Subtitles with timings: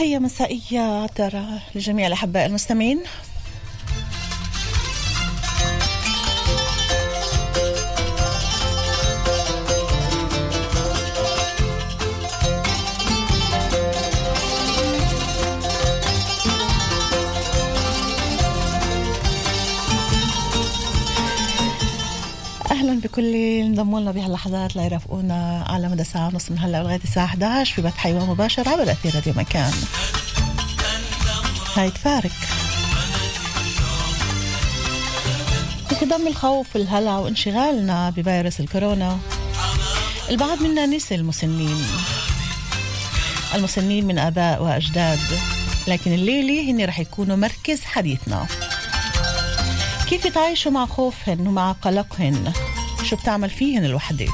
[0.00, 3.00] تحية مسائية ترى لجميع الأحباء المستمعين.
[23.98, 27.82] اللي انضموا لنا بهاللحظات ليرافقونا على مدى ساعة ونص من هلأ لغاية الساعة 11 في
[27.82, 29.72] بث حيوان مباشر على أثير راديو مكان.
[31.76, 32.30] هاي تفارق.
[35.90, 39.18] بتضم الخوف والهلع وانشغالنا بفيروس الكورونا.
[40.30, 41.84] البعض منا نسي المسنين.
[43.54, 45.18] المسنين من آباء وأجداد.
[45.88, 48.46] لكن الليلة هن رح يكونوا مركز حديثنا.
[50.08, 52.52] كيف يتعايشوا مع خوفهن ومع قلقهن؟
[53.10, 54.26] شو بتعمل فيهن الوحدة؟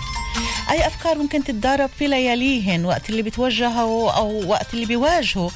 [0.71, 5.51] أي أفكار ممكن تتدارب في لياليهن؟ وقت اللي بتوجهوا أو وقت اللي بيواجهوا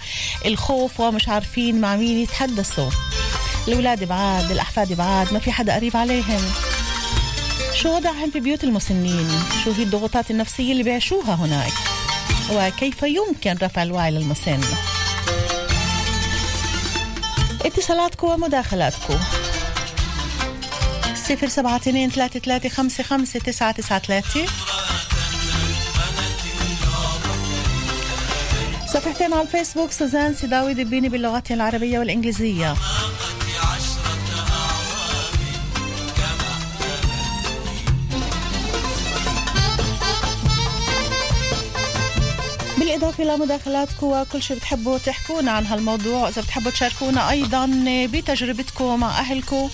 [0.46, 2.90] الخوف ومش عارفين مع مين يتحدثوا.
[3.68, 6.40] الأولاد بعاد الأحفاد بعاد ما في حدا قريب عليهم
[7.74, 9.28] شو وضعهم في بيوت المسنين؟
[9.64, 11.72] شو هي الضغوطات النفسية اللي بيعيشوها هناك؟
[12.52, 14.60] وكيف يمكن رفع الوعي للمسن؟
[17.64, 19.18] اتصالاتكم ومداخلاتكم
[21.30, 24.44] صفر سبعة اثنين ثلاثة ثلاثة خمسة خمسة تسعة تسعة ثلاثة.
[28.86, 32.74] صفحتين على الفيسبوك سوزان سيداوي دبيني باللغات العربية والإنجليزية.
[42.78, 49.18] بالإضافة إلى مداخلاتكم وكل شيء بتحبوا تحكونا عن هالموضوع إذا بتحبوا تشاركونا أيضا بتجربتكم مع
[49.18, 49.70] أهلكم.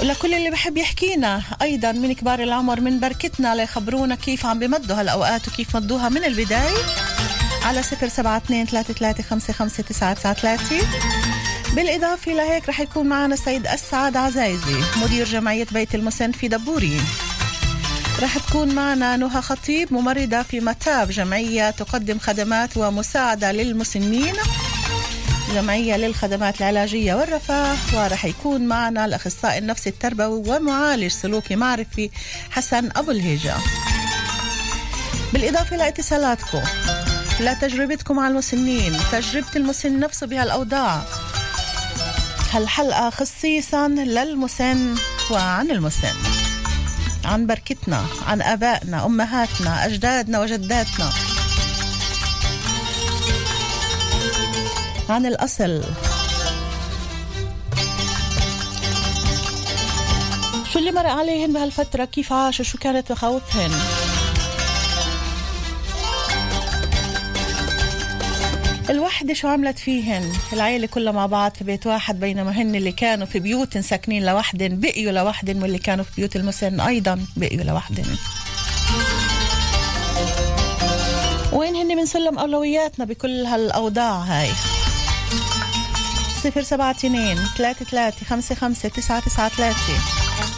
[0.00, 1.42] ولكل اللي بحب يحكينا.
[1.62, 6.84] أيضا من كبار العمر من بركتنا ليخبرونا كيف عم بمدوا هالأوقات وكيف مدوها من البداية.
[7.62, 10.86] على صفر سبعة اثنين ثلاثة ثلاثة خمسة خمسة تسعة تسعة ثلاثة.
[11.74, 17.00] بالإضافة لهيك رح يكون معنا السيد أسعد عزايزي مدير جمعية بيت المسن في دبوري.
[18.22, 24.34] رح تكون معنا نهى خطيب ممرضة في متاب جمعية تقدم خدمات ومساعدة للمسنين.
[25.54, 32.10] جمعية للخدمات العلاجية والرفاه ورح يكون معنا الأخصائي النفسي التربوي ومعالج سلوكي معرفي
[32.50, 33.54] حسن أبو الهيجة
[35.32, 36.62] بالإضافة لاتصالاتكم
[37.40, 41.02] لتجربتكم مع المسنين تجربة المسن نفسه بهالأوضاع.
[42.52, 44.94] هالحلقة خصيصا للمسن
[45.30, 46.14] وعن المسن.
[47.24, 51.10] عن بركتنا عن آبائنا أمهاتنا أجدادنا وجداتنا.
[55.08, 55.82] عن الأصل.
[60.72, 63.70] شو اللي مرق عليهن بهالفترة؟ كيف عاشوا شو كانت مخاوفهن
[68.90, 73.26] الوحدة شو عملت فيهن؟ العيلة كلها مع بعض في بيت واحد بينما هن اللي كانوا
[73.26, 78.04] في بيوت ساكنين لوحدن بقيوا لوحدن واللي كانوا في بيوت المسن أيضا بقيوا لوحدن.
[81.52, 84.50] وين هن من سلم أولوياتنا بكل هالأوضاع هاي؟
[86.44, 89.98] صفر سبعة اثنين ثلاثة ثلاثة خمسة خمسة تسعة تسعة ثلاثة.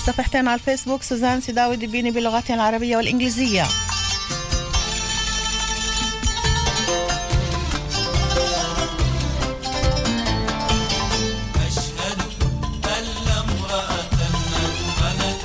[0.06, 3.66] صفحتين على الفيسبوك سوزان سيداوي دبيني باللغتين العربية والإنجليزية.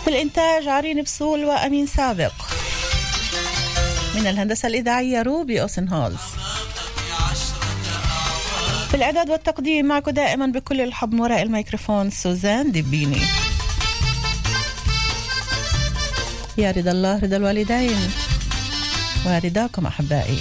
[0.08, 2.32] الإنتاج عرين بسول وأمين سابق.
[4.16, 6.18] من الهندسة الإذاعية روبي أوسن هولز
[8.94, 13.22] في الإعداد والتقديم معكم دائما بكل الحب وراء الميكروفون سوزان دبيني
[16.58, 17.98] يا رضا الله رضا الوالدين.
[19.26, 20.38] ورضاكم أحبائي.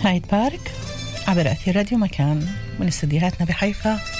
[0.00, 0.72] هايد بارك
[1.28, 2.48] عبر أثير راديو مكان
[2.80, 4.13] من استديوهاتنا بحيفا.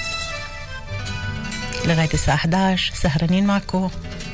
[1.85, 3.89] لغاية الساعة 11 سهرانين معكم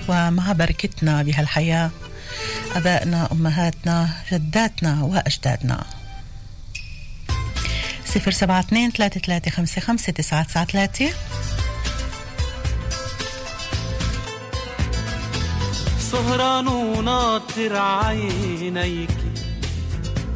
[0.07, 1.91] ومع بركتنا بهالحياة.
[2.75, 5.83] أبائنا أمهاتنا جداتنا وأجدادنا.
[8.05, 11.09] صفر سبعة اثنين ثلاثة ثلاثة خمسة خمسة تسعة تسعة ثلاثة.
[16.11, 19.17] سهران وناطر عينيك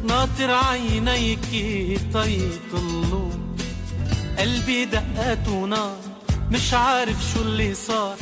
[0.08, 1.40] ناطر عينيك
[2.12, 3.30] طيطلوا
[4.38, 6.05] قلبي دقات ونار
[6.50, 8.16] مش عارف شو اللي صار.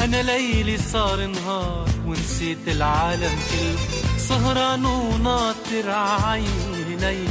[0.00, 4.18] أنا ليلي صار نهار ونسيت العالم كله.
[4.18, 7.28] سهران وناطر عينيك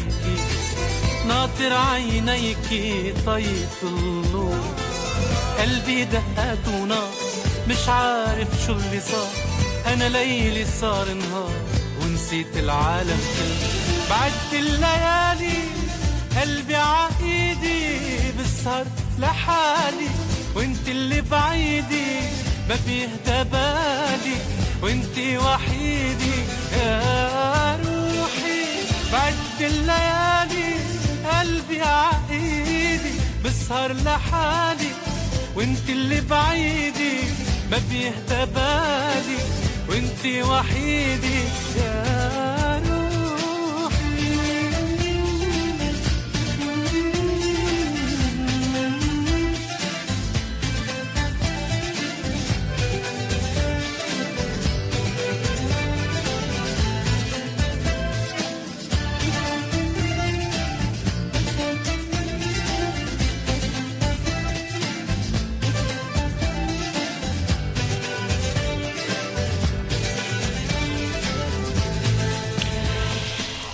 [1.27, 2.69] ناطر عينيك
[3.25, 4.63] طيط النور.
[5.59, 7.09] قلبي دقات ونار.
[7.69, 9.31] مش عارف شو اللي صار.
[9.93, 11.53] أنا ليلي صار نهار
[12.01, 13.69] ونسيت العالم كله.
[14.09, 15.63] بعد الليالي
[16.41, 17.97] قلبي عايدي
[18.39, 18.85] بسهر
[19.19, 20.22] لحالي.
[20.55, 22.19] وانت اللي بعيدي
[22.69, 24.37] ما بيهدى بالي
[24.81, 26.37] وانت وحيدي
[26.73, 28.63] يا روحي.
[29.13, 30.73] بعد الليالي
[31.31, 33.13] قلبي عايدي
[33.45, 34.91] بسهر لحالي.
[35.55, 37.17] وانت اللي بعيدي
[37.71, 39.39] ما بيهدى بالي
[39.89, 41.39] وانت وحيدي
[41.77, 42.52] يا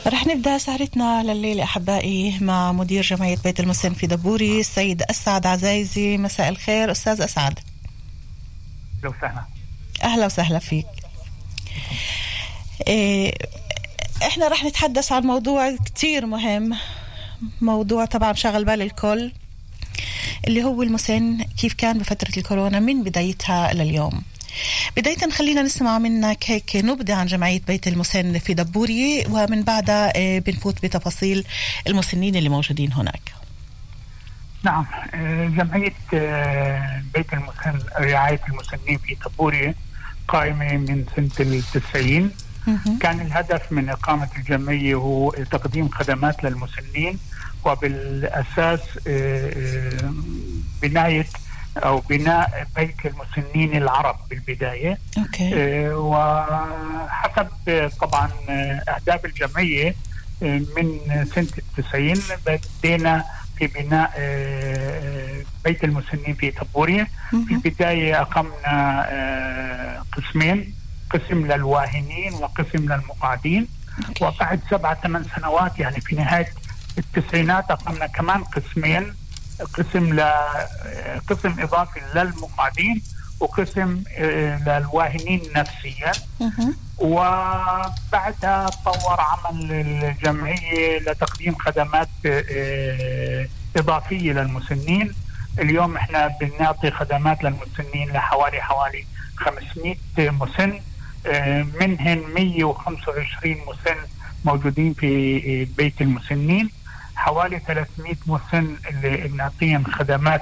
[0.10, 6.18] رح نبدأ سهرتنا لليلة أحبائي مع مدير جمعية بيت المسن في دبوري السيد أسعد عزايزي.
[6.18, 7.60] مساء الخير أستاذ أسعد.
[9.04, 9.44] لو سهلا
[10.04, 10.86] أهلا وسهلا فيك.
[12.88, 13.34] إيه
[14.28, 16.78] إحنا رح نتحدث عن موضوع كتير مهم
[17.62, 19.32] موضوع طبعا شغل بال الكل
[20.48, 24.22] اللي هو المسن كيف كان بفترة الكورونا من بدايتها لليوم
[24.98, 30.40] بداية خلينا نسمع منك هيك نبذة عن جمعية بيت المسن في دبوري ومن بعدها آه،
[30.40, 31.46] بنفوت بتفاصيل
[31.88, 33.22] المسنين اللي موجودين هناك
[34.64, 39.76] نعم آه، جمعية آه، بيت المسن رعاية المسنين في طبورية
[40.28, 42.32] قائمة من سنة التسعين.
[43.00, 47.20] كان الهدف من إقامة الجمعية هو تقديم خدمات للمسنين
[47.66, 48.80] وبالأساس
[50.82, 51.26] بناية
[51.78, 57.48] أو بناء بيت المسنين العرب بالبداية أوكي آه، وحسب
[58.02, 59.96] طبعا أهداف الجمعية
[60.44, 61.00] آه، من
[61.36, 63.24] سنة التسعين بدينا
[63.58, 67.54] في بناء آه، بيت المسنين في طبوريا في.
[67.54, 70.74] البداية أقمنا قسمين
[71.10, 73.68] قسم للواهنين وقسم للمقعدين.
[74.22, 76.54] وبعد سبع ثمان سنوات يعني في نهاية
[76.98, 79.14] التسعينات أقمنا كمان قسمين
[79.74, 80.22] قسم ل
[81.28, 83.02] قسم إضافي للمقعدين
[83.40, 86.12] وقسم آه، للواهنين نفسيا.
[86.98, 93.48] وبعدها تطور عمل الجمعية لتقديم خدمات آه،
[93.78, 95.14] إضافية للمسنين.
[95.60, 99.06] اليوم إحنا بنعطي خدمات للمسنين لحوالي حوالي
[99.38, 100.80] 500 مسن.
[101.28, 103.98] آه، منهن 125 مسن
[104.46, 106.70] موجودين في بيت المسنين.
[107.20, 110.42] حوالي 300 مسن اللي بنعطيهم خدمات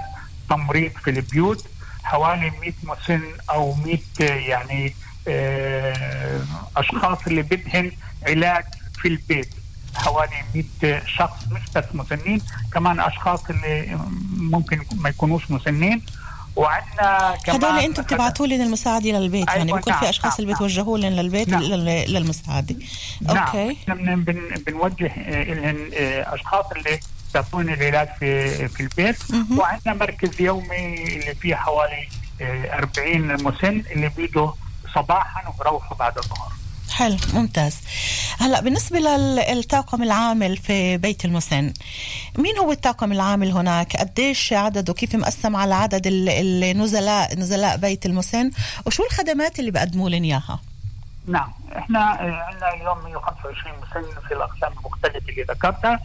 [0.49, 1.65] تمريض في البيوت
[2.03, 4.93] حوالي 100 مسن أو 100 يعني
[5.27, 6.41] آه،
[6.77, 7.91] أشخاص اللي بدهن
[8.27, 8.63] علاج
[9.01, 9.49] في البيت.
[9.95, 10.43] حوالي
[10.83, 12.41] 100 شخص مش بس مسنين
[12.73, 13.99] كمان أشخاص اللي
[14.37, 16.01] ممكن ما يكونوش مسنين.
[16.57, 20.39] وعندنا كمان هدول أنتم بتبعتوا لي المساعدة للبيت يعني أيوة، بيكون في نعم، أشخاص نعم،
[20.39, 20.57] اللي نعم.
[20.57, 21.61] بتوجهوا لهم للبيت نعم.
[21.61, 22.75] لل- للمساعدة
[23.21, 26.99] نعم أوكي إحنا بن- بن- بنوجه آه، لهم آه، أشخاص اللي
[27.35, 29.17] يعطون العلاج في في البيت.
[29.57, 32.07] وعندنا مركز يومي اللي فيه حوالي
[32.41, 34.51] آه، 40 مسن اللي بيجوا
[34.95, 36.51] صباحا وبروحوا بعد الظهر
[36.97, 37.77] حلو ممتاز.
[38.39, 41.73] هلا بالنسبة للطاقم العامل في بيت المسن
[42.37, 46.29] مين هو الطاقم العامل هناك؟ قديش عدده؟ كيف مقسم على عدد ال-
[46.63, 48.51] النزلاء نزلاء بيت المسن؟
[48.85, 50.59] وشو الخدمات اللي بقدموا لهم إياها؟
[51.27, 55.99] نعم إحنا آه، عندنا اليوم 125 مسن في الأقسام المختلفة اللي ذكرتها.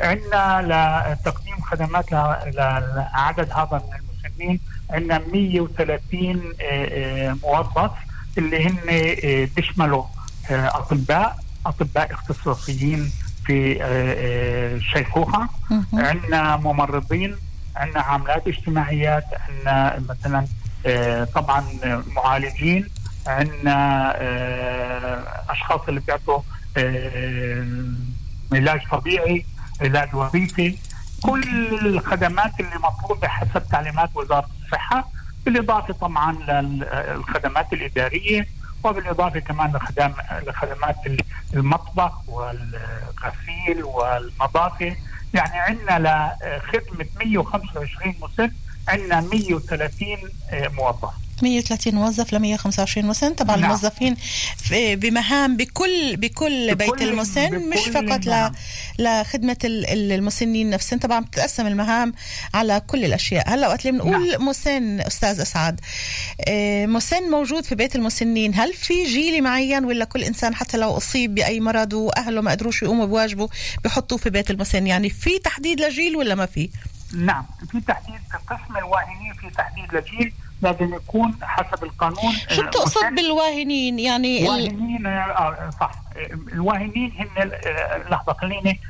[0.00, 4.60] عندنا لتقديم خدمات لعدد هذا من المسنين
[4.90, 7.90] عندنا 130 آه، آه، موظف
[8.38, 8.76] اللي هن
[9.56, 10.04] بيشملوا
[10.50, 11.36] أطباء
[11.66, 13.10] أطباء اختصاصيين
[13.46, 15.84] في آه، آه، الشيخوخه مهم.
[15.94, 17.36] عندنا ممرضين
[17.76, 20.46] عندنا عاملات اجتماعيات عندنا مثلا
[20.86, 21.64] آه، طبعا
[22.16, 22.88] معالجين
[23.26, 26.40] عندنا آه، أشخاص اللي بيعطوا
[26.76, 27.66] آه،
[28.52, 29.46] علاج طبيعي
[29.80, 30.76] علاج وظيفي
[31.22, 31.44] كل
[31.86, 35.08] الخدمات اللي مطلوبة حسب تعليمات وزارة الصحة
[35.44, 38.46] بالإضافة طبعا للخدمات الإدارية
[38.86, 40.12] وبالإضافة كمان لخدم
[40.46, 40.96] لخدمات
[41.54, 44.96] المطبخ والغسيل والنظافة.
[45.34, 45.98] يعني عندنا
[46.42, 48.50] لخدمة 125 مسن
[48.88, 50.06] عندنا 130
[50.52, 51.23] موظف.
[51.42, 53.34] 130 موظف ل 125 مسن.
[53.34, 53.64] طبعا نعم.
[53.64, 54.14] الموظفين
[54.56, 58.50] في- بمهام بكل بكل بيت بكل- المسن بكل مش فقط ل.
[58.98, 60.98] لخدمه ال- ال- المسنين نفسهم.
[61.00, 62.12] طبعا بتتقسم المهام
[62.54, 63.54] على كل الأشياء.
[63.54, 64.46] هلأ وقت اللي بنقول نعم.
[64.48, 65.80] مسن أستاذ أسعد.
[66.48, 68.54] آه، مسن موجود في بيت المسنين.
[68.54, 72.82] هل في جيل معين ولا كل إنسان حتى لو أصيب بأي مرض وأهله ما قدروش
[72.82, 73.48] يقوموا بواجبه
[73.84, 76.70] بحطوه في بيت المسن؟ يعني في تحديد لجيل ولا ما في؟
[77.16, 80.32] نعم في تحديد في قسم الواهنين في تحديد لجيل.
[80.64, 83.14] لازم يكون حسب القانون شو آه، بتقصد.
[83.14, 84.44] بالواهنين؟ يعني ال...
[84.46, 85.90] الواهنين آه صح.
[86.16, 87.50] آه، الواهنين هن
[88.10, 88.80] لحظة خليني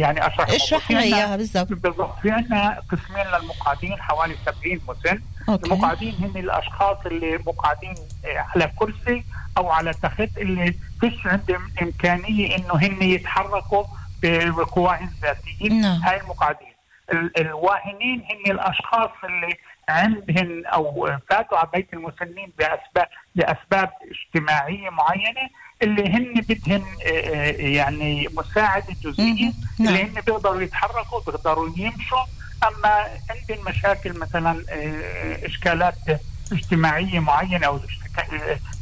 [0.00, 0.48] يعني أشرح.
[0.50, 1.68] اشرح لنا عنا- إياها بالضبط.
[1.72, 2.18] بالضبط.
[2.22, 5.20] في عندنا قسمين للمقعدين حوالي 70 مسن.
[5.48, 5.66] أوكي.
[5.66, 7.94] المقعدين هن الأشخاص اللي مقعدين
[8.24, 9.24] على كرسي
[9.58, 13.84] أو على تخت اللي فيش عندهم إمكانية إنه هن يتحركوا
[14.22, 16.00] بقواهم ذاتيين نعم.
[16.02, 16.72] هاي المقعدين.
[17.12, 19.56] ال- الواهنين هن الأشخاص اللي
[19.88, 25.40] عندهم أو فاتوا على بيت المسنين باسباب لأسباب اجتماعية معينة
[25.82, 29.54] اللي هن بدهن آه، آه، يعني مساعدة جزئية مهم.
[29.78, 29.88] نعم.
[29.88, 32.24] اللي هن بيقدروا يتحركوا بيقدروا يمشوا
[32.68, 35.94] أما عندهم مشاكل مثلا آه، إشكالات
[36.52, 37.80] اجتماعية معينة أو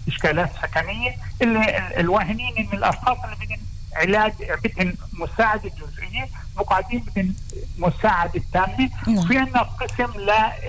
[0.09, 1.11] إشكالات سكنية
[1.43, 3.59] اللي ال- الواهنين من الاشخاص اللي بدهم
[3.95, 4.33] علاج
[4.65, 7.35] بدهم مساعده جزئية مقعدين بدهم
[7.79, 9.27] مساعده تامه نعم.
[9.27, 10.13] في عندنا قسم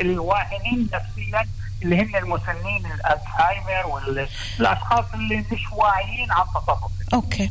[0.01, 1.47] للواهنين نفسيا
[1.83, 7.49] اللي هن المسنين الألزهايمر والاشخاص اللي مش واعيين عن تصرفهم أوكي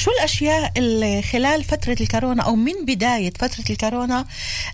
[0.00, 4.26] شو الأشياء اللي خلال فترة الكورونا أو من بداية فترة الكورونا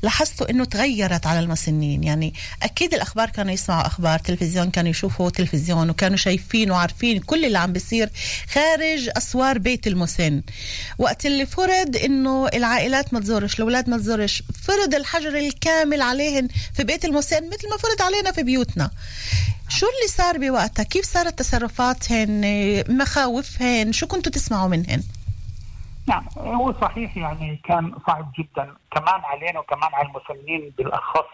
[0.02, 5.90] لاحظتوا إنه تغيرت على المسنين؟ يعني أكيد الأخبار كانوا يسمعوا أخبار تلفزيون كانوا يشوفوا تلفزيون
[5.90, 8.10] وكانوا شايفين وعارفين كل اللي عم بيصير
[8.52, 10.42] خارج أسوار بيت المسن.
[10.98, 16.84] وقت اللي فرض إنه العائلات ما تزورش الأولاد ما تزورش فرض الحجر الكامل عليهن في
[16.84, 18.90] بيت المسن مثل ما فرض علينا في بيوتنا.
[19.68, 25.02] شو اللي صار بوقتها؟ كيف صارت تصرفاتهن؟ مخاوفهن؟ شو كنتوا تسمعوا منهن؟
[26.08, 31.26] نعم هو صحيح يعني كان صعب جدا كمان علينا وكمان على المسنين بالأخص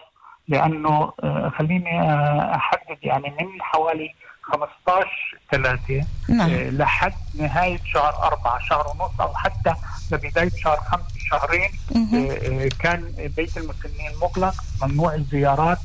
[0.47, 4.13] لأنه آه، خليني آه، أحدد يعني من حوالي
[4.43, 5.07] 15
[5.51, 6.49] 3 نعم.
[6.51, 9.73] لحد نهاية شهر أربعة شهر ونص أو حتى
[10.11, 12.25] لبداية شهر خمسة شهرين مهم.
[12.29, 14.53] آه، آه، كان بيت المسنين مغلق
[14.83, 15.77] ممنوع الزيارات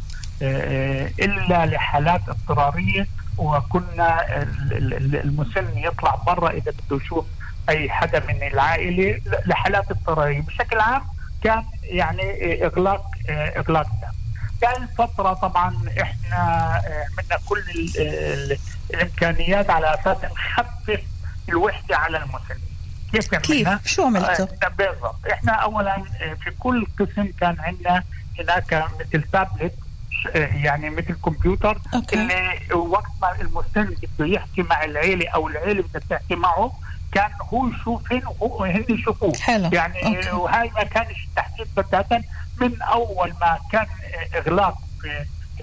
[0.43, 3.07] آه، إلا لحالات اضطرارية
[3.39, 7.25] وكنا ال- ال- ال- المسن يطلع برا إذا بده يشوف
[7.69, 11.03] أي حدا من العائلة لحالات اضطراريه بشكل عام
[11.45, 12.23] كان يعني
[12.63, 14.13] آه، إغلاق آه، إغلاق تام
[14.61, 16.37] كان فترة طبعا إحنا
[16.87, 18.59] آه، عملنا كل ال- ال-
[18.95, 21.01] الإمكانيات على أساس نخفف
[21.49, 22.69] الوحدة على المسنين
[23.13, 25.17] كيف؟ كيف؟ شو عملتوا؟ آه، بالضبط.
[25.33, 28.03] إحنا اولا آه، في كل قسم كان عندنا
[28.39, 29.75] هناك مثل تابلت
[30.35, 32.17] آه، يعني مثل كمبيوتر okay.
[32.17, 36.73] اللي وقت ما المسن بده يحكي مع العيلة أو العيلة بدها تحكي معه
[37.13, 39.71] كان هو يشوفهن وهو هن يشوفوه حلو.
[39.73, 40.31] يعني okay.
[40.31, 42.23] وهاي ما كانش تحديد بتاتا
[42.61, 43.87] من أول ما كان
[44.37, 44.79] إغلاق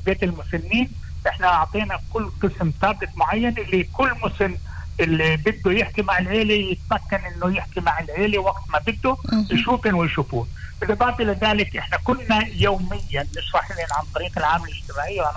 [0.06, 0.90] بيت المسنين
[1.28, 4.58] إحنا أعطينا كل قسم تابلت معين اللي كل مسن
[5.00, 9.18] اللي بده يحكي مع العيلة يتمكن إنه يحكي مع العيلة وقت ما بده.
[9.52, 10.48] يشوفن ويشوفوه
[10.82, 15.34] بالاضافه إلى ذلك إحنا كنا يوميا نشرح لهم عن طريق العامل الاجتماعي وعن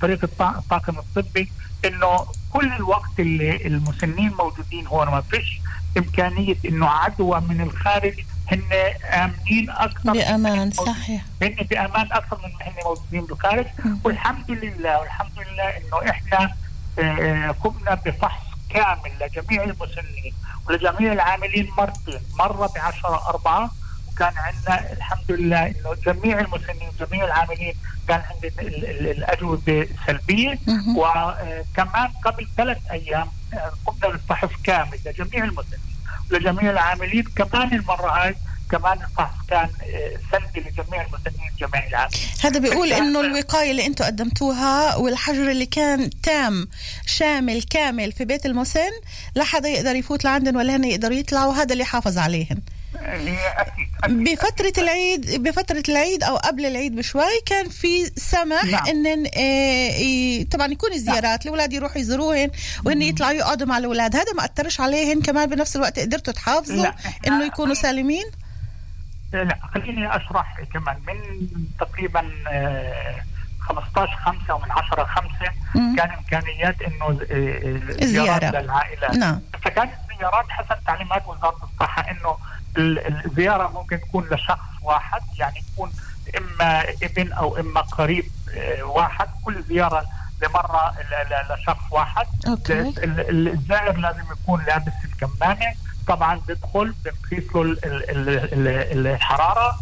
[0.00, 1.52] طريق الط- الطاقم الطبي
[1.84, 5.60] إنه كل الوقت اللي المسنين موجودين هون ما فيش
[5.98, 8.14] إمكانية إنه عدوى من الخارج
[8.52, 8.62] هن
[9.04, 11.22] آمنين أكثر بأمان صحيح.
[11.42, 13.66] هن بأمان أكثر من هن موجودين بالخارج.
[14.04, 16.54] والحمد لله والحمد لله إنه إحنا
[16.98, 20.32] آه، قمنا بفحص كامل لجميع المسنين
[20.68, 22.20] ولجميع العاملين مرتين.
[22.38, 23.70] مرة ب 10 4
[24.14, 27.74] وكان عندنا الحمد لله إنه جميع المسنين جميع العاملين
[28.08, 30.58] كان ال- الاجوبه سلبيه.
[30.96, 35.80] وكمان قبل ثلاث أيام آه، قمنا بالفحص كامل لجميع المسنين
[36.32, 38.34] ولجميع العاملين كمان المره هاي
[38.70, 44.04] كمان الفحص كان آه، سلبي لجميع المسنين جميع العاملين هذا بيقول إنه الوقاية اللي أنتم
[44.04, 46.68] قدمتوها والحجر اللي كان تام
[47.06, 48.90] شامل كامل في بيت المسن
[49.34, 52.60] لا حدا يقدر يفوت لعندن ولا هن يقدروا يطلعوا هذا اللي حافظ عليهن
[53.60, 53.83] أكيد.
[54.08, 58.86] بفترة العيد بفترة العيد أو قبل العيد بشوي كان في سمح نعم.
[58.86, 62.50] إن آه، طبعا يكون الزيارات الأولاد يروحوا يزوروهن
[62.84, 64.16] وإن يطلعوا يقعدوا مع الأولاد.
[64.16, 66.86] هذا ما أثرش عليهم كمان بنفس الوقت قدرتوا تحافظوا
[67.26, 68.24] إنه يكونوا سالمين؟
[69.32, 70.96] لا خليني أشرح كمان.
[71.06, 71.48] من
[71.80, 73.14] تقريبا آه،
[73.60, 75.28] 15 5 ومن 10 5
[75.74, 75.96] مم.
[75.96, 78.38] كان إمكانيات إنه آه، آه، الزيارة.
[78.38, 79.40] زيارات للعائلات نعم.
[79.62, 82.36] فكانت الزيارات حسب تعليمات وزارة الصحة إنه
[82.78, 85.92] الزياره ممكن تكون لشخص واحد يعني يكون
[86.38, 90.04] إما ابن أو إما قريب آه، واحد كل زيارة
[90.42, 90.94] لمرة
[91.54, 92.72] لشخص واحد أوكي.
[92.80, 95.74] ال- ال- الزائر لازم يكون لابس الكمامة
[96.08, 99.78] طبعا بدخل بنقيس له ال- ال- ال- ال- الحرارة.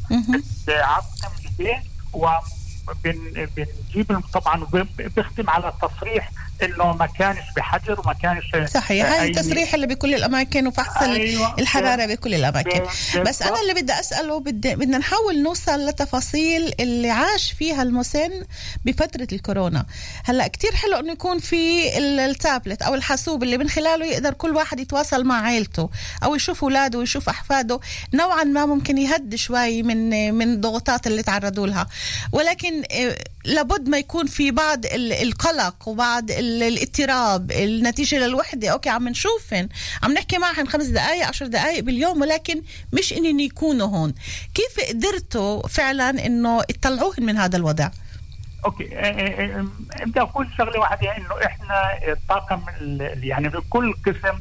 [0.66, 1.82] بعقم ايديه
[2.88, 4.66] وبنجيب طبعا
[5.16, 6.30] بختم على تصريح
[6.64, 11.54] إنه ما كانش بحجر وما كانش صحيح هاي التصريح اللي بكل الأماكن وفحص أيوة.
[11.58, 12.80] الحراره بكل الأماكن.
[13.26, 18.30] بس أنا اللي بدي أسأله بدي بدنا نحاول نوصل لتفاصيل اللي عاش فيها المسن
[18.84, 19.86] بفترة الكورونا.
[20.24, 24.56] هلأ كتير حلو إنه يكون في ال- التابلت أو الحاسوب اللي من خلاله يقدر كل
[24.56, 25.90] واحد يتواصل مع عيلته
[26.24, 27.80] أو يشوف أولاده ويشوف أحفاده.
[28.14, 31.86] نوعا ما ممكن يهدي شوي من من الضغوطات اللي تعرضوا لها.
[32.32, 38.68] ولكن آه، لابد ما يكون في بعض ال- القلق وبعض ال- الاضطراب النتيجة للوحدة.
[38.68, 39.68] أوكي عم نشوفن
[40.02, 44.14] عم نحكي معهن خمس دقائق عشر دقائق باليوم ولكن مش انهم يكونوا هون.
[44.54, 47.90] كيف قدرتوا فعلا إنه تطلعوهن من هذا الوضع؟
[48.64, 49.66] أوكي آه، آه،
[50.00, 51.16] آه، بدي أقول شغلة واحدة.
[51.16, 51.74] إنه إحنا
[52.12, 54.38] الطاقم ال- يعني في كل قسم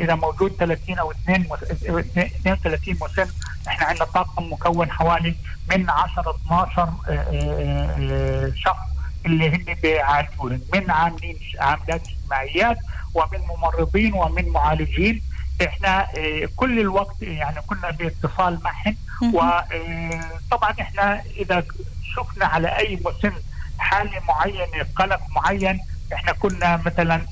[0.00, 2.00] إذا موجود 30 أو 2 مس- آه،
[2.40, 3.30] 32 مسن
[3.68, 5.34] إحنا عندنا طاقم مكون حوالي
[5.70, 8.86] من 10 12 آه، آه، آه، شخص
[9.26, 12.78] اللي هن بيعالجوهم من عاملين عاملات اجتماعيات
[13.14, 15.22] ومن ممرضين ومن معالجين.
[15.66, 16.08] إحنا
[16.56, 18.96] كل الوقت يعني كنا باتصال معهم.
[19.34, 21.64] وطبعا إحنا إذا
[22.14, 23.32] شفنا على أي مسن
[23.78, 25.80] حالة معينة قلق معين
[26.12, 27.26] إحنا كنا مثلا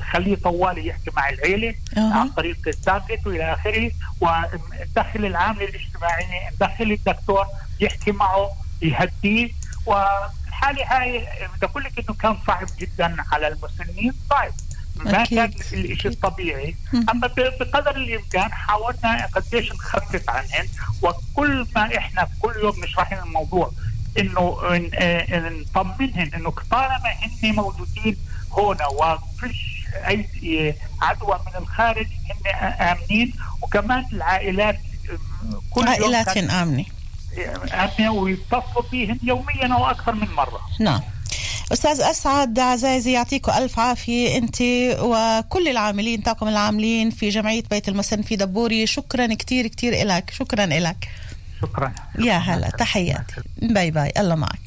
[0.00, 2.14] نخليه طوالي يحكي مع العيلة أها.
[2.20, 3.90] عن طريق التابلت وإلى آخره
[4.20, 7.46] وندخل العامله الاجتماعيه ندخل الدكتور
[7.80, 8.50] يحكي معه
[8.82, 9.50] يهديه
[9.86, 11.18] والحاله هاي
[11.56, 14.52] بدي أقول لك إنه كان صعب جدا على المسنين صعب
[14.96, 15.38] ما أكيد.
[15.38, 16.76] كان الشيء الطبيعي.
[17.10, 17.26] أما
[17.60, 20.68] بقدر الإمكان حاولنا قديش نخفف عنهن
[21.02, 23.72] وكل ما إحنا كل يوم نشرح الموضوع
[24.18, 27.10] إنه ن- نطمنهن إنه طالما
[27.42, 28.16] هن موجودين
[28.56, 34.78] هنا وفيش أي عدوى من الخارج هن آمنين وكمان العائلات
[35.10, 36.84] آه، كل عائلات آمنة.
[37.72, 40.60] آمنة ويتصلوا بيهن يوميا أو أكثر من مرة.
[40.80, 41.00] نعم.
[41.72, 44.56] أستاذ أسعد عزازي يعطيكم ألف عافية أنت
[45.00, 48.86] وكل العاملين طاقم العاملين في جمعية بيت المسن في دبورية.
[48.86, 51.08] شكرا كثير كثير لك شكرا لك
[51.62, 51.92] شكرا.
[52.18, 53.34] يا هلا تحياتي.
[53.62, 54.12] bye bye.
[54.18, 54.60] الله معك.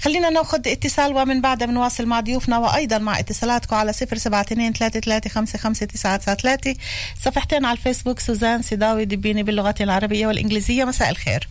[0.00, 6.74] خلينا ناخذ اتصال ومن بعدها بنواصل مع ضيوفنا وأيضا مع اتصالاتكم على 072 33
[7.20, 10.84] صفحتين على الفيسبوك سوزان سيداوي دبيني باللغات العربية والإنجليزية.
[10.84, 11.48] مساء الخير.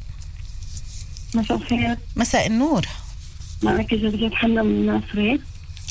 [1.35, 1.97] مساء الخير.
[2.15, 2.87] مساء النور.
[3.63, 5.41] معك جوجة حنا من ناصري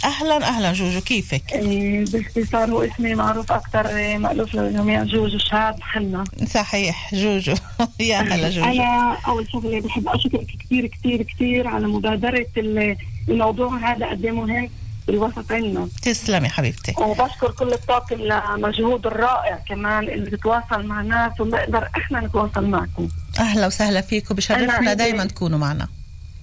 [0.05, 5.77] أهلا أهلا جوجو كيفك؟ إيه، باختصار هو اسمي معروف أكثر إيه، مألوف للجميع جوجو شهاب
[5.83, 7.55] حنا صحيح جوجو.
[8.01, 8.65] يا هلا جوجو.
[8.65, 12.97] أنا أول شغلة بحب أشكرك كثير كثير كثير على مبادرة ال-
[13.29, 14.71] الموضوع هذا قد إيه مهم
[15.07, 15.89] بالوسط عنا.
[16.03, 16.95] تسلمي حبيبتي.
[16.99, 23.09] وبشكر كل الطاقم لمجهود الرائع كمان اللي بتواصل مع الناس وبنقدر إحنا نتواصل معكم.
[23.39, 25.89] أهلا وسهلا فيكم بشرفنا عندي- تكونوا معنا.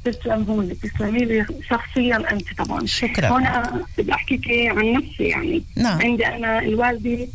[0.06, 2.86] تسلموا لي تسلمي لي شخصيا أنت طبعا.
[2.86, 3.28] شكرا.
[3.30, 5.64] هنا بدي أحكيك عن نفسي يعني.
[5.76, 6.02] نعم.
[6.02, 7.28] عندي أنا الوالدة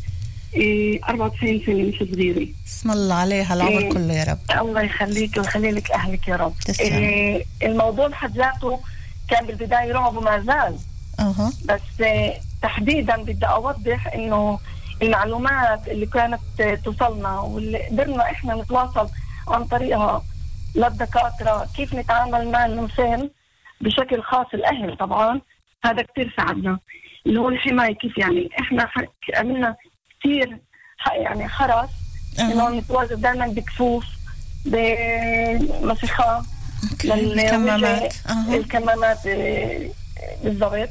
[0.54, 2.46] إيه، 94 سنة مش صغيرة.
[2.66, 3.92] اسم الله عليها العمر إيه.
[3.92, 4.38] كله يا رب.
[4.66, 6.54] الله يخليك ويخلي لك أهلك يا رب.
[6.64, 6.86] تسلم.
[6.86, 8.80] إيه، الموضوع بحد ذاته
[9.30, 10.76] كان بالبداية رعب وما زال.
[11.20, 11.52] أها.
[11.64, 14.58] بس إيه، تحديدا بدي أوضح إنه
[15.02, 19.08] المعلومات اللي كانت إيه، توصلنا واللي قدرنا إحنا نتواصل
[19.48, 20.22] عن طريقها
[20.74, 23.30] للدكاتره كيف نتعامل مع المسن
[23.80, 25.40] بشكل خاص الأهل طبعا؟
[25.84, 26.78] هذا كثير ساعدنا.
[27.26, 29.04] اللي هو الحماية كيف يعني؟ إحنا ح-
[29.34, 29.76] عملنا
[30.20, 30.58] كثير
[31.12, 31.48] يعني
[32.40, 32.70] انه أها.
[32.70, 34.04] نتواجد دائما بكفوف
[34.66, 36.42] بمسخة
[37.04, 38.56] الكمامات أها.
[38.56, 39.18] الكمامات
[40.44, 40.88] بالضبط.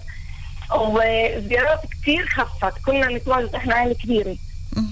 [0.75, 2.73] وزيارات كثير خفت.
[2.85, 4.35] كنا نتواجد إحنا عائله كبيرة.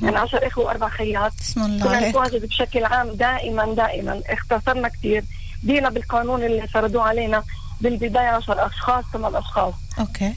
[0.01, 4.21] يعني 10 إخوة وأربع خيات كنا نتواجد بشكل عام دائما دائما.
[4.29, 5.23] اختصرنا كثير
[5.63, 7.43] دينا بالقانون اللي فرضوه علينا
[7.81, 9.73] بالبداية 10 أشخاص ثمان أشخاص.
[9.99, 10.33] أوكي.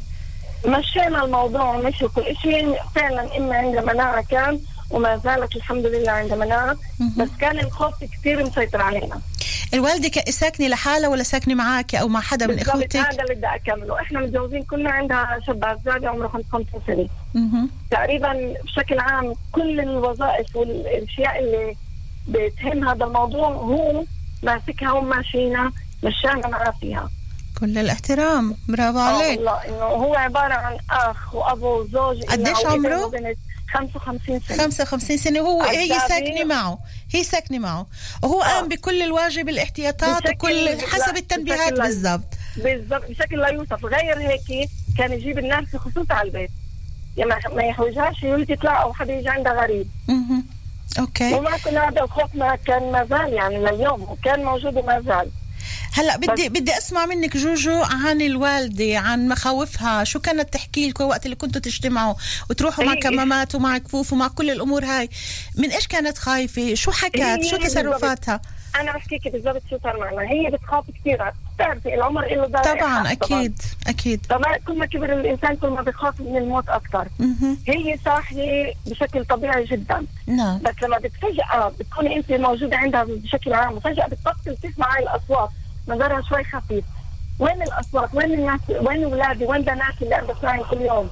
[0.66, 6.32] مشينا الموضوع ومشي كل شيء فعلا إما عند مناعة كان وما زالت الحمد لله عند
[6.32, 6.76] مناعة.
[7.00, 7.14] مهم.
[7.18, 9.20] بس كان الخوف كثير مسيطر علينا.
[9.74, 14.00] الوالدة ساكنة لحالها ولا ساكنة معك أو مع حدا من إخوتك؟ هذا اللي بدي أكمله.
[14.00, 17.68] إحنا متجوزين كلنا عندها شاب عزابي عمره 55 سنة.
[17.90, 21.76] تقريبا بشكل عام كل الوظائف والأشياء اللي
[22.28, 24.04] بتهم هذا الموضوع هو
[24.42, 25.72] ماسكها وماشينا
[26.04, 27.10] مشانا معاه فيها.
[27.60, 28.56] كل الاحترام.
[28.68, 29.38] برافو آه عليك.
[29.38, 33.10] والله إنه هو عبارة عن أخ وابو وزوج قديش عمره؟
[33.74, 34.56] 55 سنة.
[34.58, 35.40] 55 سنة.
[35.40, 36.78] وهو هي أجدادي- ساكنة معه.
[37.14, 37.86] هي ساكنة معه.
[38.22, 38.46] وهو آه.
[38.46, 42.34] قام بكل الواجب الاحتياطات وكل حسب التنبيهات بالضبط.
[42.56, 43.84] بالضبط بشكل لا يوصف.
[43.84, 46.50] غير هيك كان يجيب الناس بخصوص على البيت.
[47.16, 49.86] يعني ما- يحوجهاش يولد يطلع أو حدا يجي عندها غريب.
[50.08, 50.44] مهم.
[50.98, 51.34] أوكي.
[51.34, 55.30] ومع كل هذا الخوف ما كان ما زال يعني لليوم وكان موجود وما زال.
[55.92, 60.04] هلا بدي بدي أسمع منك جوجو عن الوالدة عن مخاوفها.
[60.04, 62.14] شو كانت تحكي لكم وقت اللي كنتوا تجتمعوا
[62.50, 65.08] وتروحوا مع هي- كمامات ومع كفوف ومع كل الأمور هاي؟
[65.56, 67.56] من إيش كانت خايفة؟ شو حكت؟ هي شو.
[67.56, 68.40] تصرفاتها؟
[68.80, 70.22] أنا بحكيك بالضبط شو صار معنا.
[70.22, 71.22] هي بتخاف كثير
[71.54, 74.26] بتعرفي العمر له ضرر طبعا أكيد أكيد.
[74.28, 77.08] طبعا كل ما كبر الإنسان كل ما بخاف من الموت أكثر.
[77.68, 80.06] هي صاحية بشكل طبيعي جدا.
[80.26, 80.58] نعم.
[80.58, 85.50] بس لما بتفجأة بتكوني أنت موجودة عندها بشكل عام وفجأة بتبطل تسمع هاي الأصوات.
[85.88, 86.84] نظرها شوي خفيف.
[87.38, 91.10] وين الأصوات؟ وين الناس؟ وين أولادي؟ وين بناتي اللي أنا بسمعهم كل يوم؟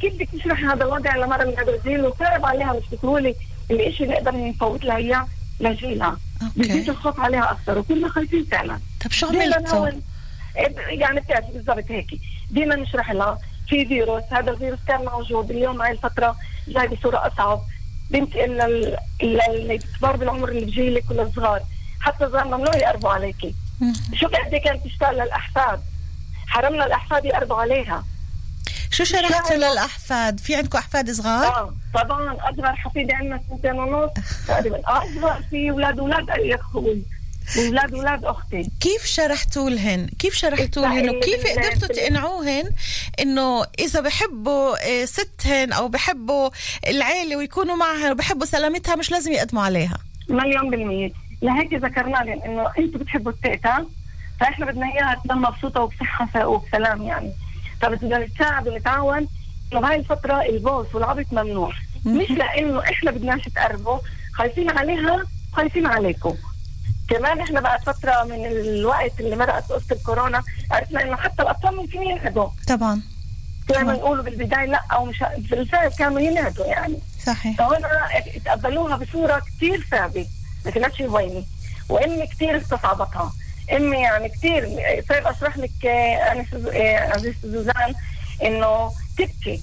[0.00, 3.34] كيف بدك تشرح هذا الوضع لمرة من البرازيل وصعب عليها مش بتقولي
[3.70, 5.26] الإشي اللي نقدر نفوت لها إياه.
[5.60, 6.16] لجيلها
[6.56, 8.78] بزيد الخوف عليها أكثر وكلنا خايفين فعلا.
[9.04, 10.00] طب شو عملتوا نحاول
[10.88, 12.06] يعني بتعرفي بالضبط هيك.
[12.50, 16.36] دينا نشرح لها في فيروس هذا الفيروس كان موجود اليوم هاي الفترة
[16.68, 17.60] جاي بصورة أصعب.
[18.10, 21.60] بنتقل لل- لل- للكبار بالعمر اللي بجيلك والصغار
[22.00, 23.54] حتى صغار ممنوع يقربوا عليكي.
[24.14, 25.80] شوف قد إيه كانت تشتاق للأحفاد؟
[26.46, 28.04] حرمنا الأحفاد يقربوا عليها.
[28.90, 34.10] شو شرحتوا للأحفاد؟ في عندكم أحفاد صغار؟ آه طبعا أصغر حفيدة عندنا سنتين ونص
[34.48, 34.80] تقريبا.
[34.86, 37.02] أصغر في أولاد أولاد يا أخوي
[37.58, 38.70] أولاد أولاد أختي.
[38.80, 42.64] كيف شرحتوا لهن؟ كيف شرحتوا لهن؟ وكيف قدرتوا تقنعوهن
[43.20, 46.50] إنه إذا بحبوا آه، ستهن أو بحبوا
[46.86, 49.98] العيلة ويكونوا معها وبحبوا سلامتها مش لازم يقدموا عليها؟
[50.28, 51.10] مليون بالمية.
[51.42, 53.86] لهيك ذكرنا لهم إنه أنتم بتحبوا التيتا
[54.40, 57.32] فإحنا بدنا إياها تضل مبسوطة وبصحة ف- وبسلام يعني.
[57.80, 59.28] فبدنا نتساعد ونتعاون
[59.72, 61.72] إنه بهاي الفترة البوس والعبط ممنوع.
[62.04, 63.98] مش لإنه إحنا بدناش تقربوا
[64.32, 66.34] خايفين عليها خايفين عليكم.
[67.08, 72.02] كمان إحنا بعد فترة من الوقت اللي مرقت قصة الكورونا عرفنا إنه حتى الأطفال ممكن
[72.02, 72.48] ينهدوا.
[72.68, 73.02] طبعا.
[73.68, 76.98] كانوا يقولوا بالبداية لأ أو مش بالفعل كانوا ينهدوا يعني.
[77.26, 77.56] صحيح.
[77.56, 77.88] فهنا
[78.44, 80.26] تقبلوها بصورة كتير صعبة
[80.64, 81.44] ما كانتش هوينة
[81.88, 83.32] وامي كتير استصعبتها.
[83.76, 84.68] امي يعني كتير.
[85.08, 87.94] صعب أشرح لك أنا آه، عزيزة سوزان
[88.42, 89.60] إنه تبكي.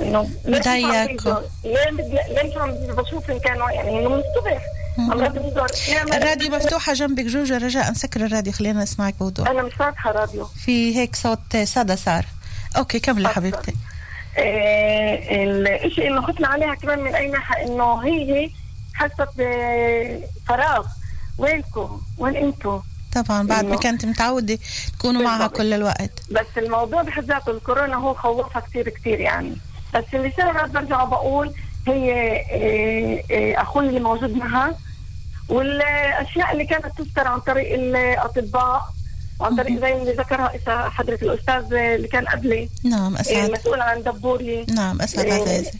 [0.00, 0.66] إنه ليش
[2.28, 4.22] ليش عم بشوف إن كانوا يعني إنه
[5.92, 9.48] نعمل- الراديو مفتوحة جنبك جوجة رجاء سكر الراديو خلينا نسمعك بوضوح.
[9.48, 10.44] أنا مش فاتحة راديو.
[10.44, 12.24] في هيك صوت صدى صار
[12.76, 13.28] okay كملي.
[13.28, 13.72] حبيبتي.
[14.38, 18.50] آه، الشيء إنه خفنا عليها كمان من أي ناحية إنه هي
[18.94, 20.86] حست بفراغ.
[21.38, 22.80] وينكم؟ وين أنتم
[23.14, 24.58] طبعا بعد ما كانت متعودة
[24.98, 25.46] تكونوا معها.
[25.46, 26.10] كل الوقت.
[26.30, 29.56] بس الموضوع بحد ذاته الكورونا هو خوفها كثير كثير يعني.
[29.94, 31.52] بس اللي صار برجع بقول
[31.88, 32.12] هي
[32.50, 34.74] آه، آه، أخوي اللي موجود معها
[35.48, 38.82] والأشياء اللي كانت تذكر عن طريق الأطباء
[39.40, 40.52] وعن طريق زي اللي ذكرها
[40.90, 42.68] حضرة الأستاذ اللي كان قبلي.
[42.84, 43.50] نعم أسعد.
[43.50, 44.66] مسؤول عن دبوري.
[44.74, 45.32] نعم أسعد إيه.
[45.42, 45.70] عزيزي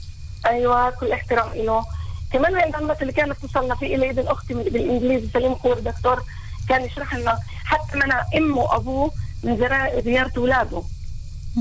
[0.47, 1.85] أيوه كل احترام له
[2.33, 6.23] كمان النمط اللي كانت توصلنا فيه إلى ابن أختي من- بالإنجليزي سليم خور دكتور
[6.69, 9.11] كان يشرح لنا حتى منع أمه وأبوه
[9.43, 9.57] من
[10.05, 10.83] زيارة اولاده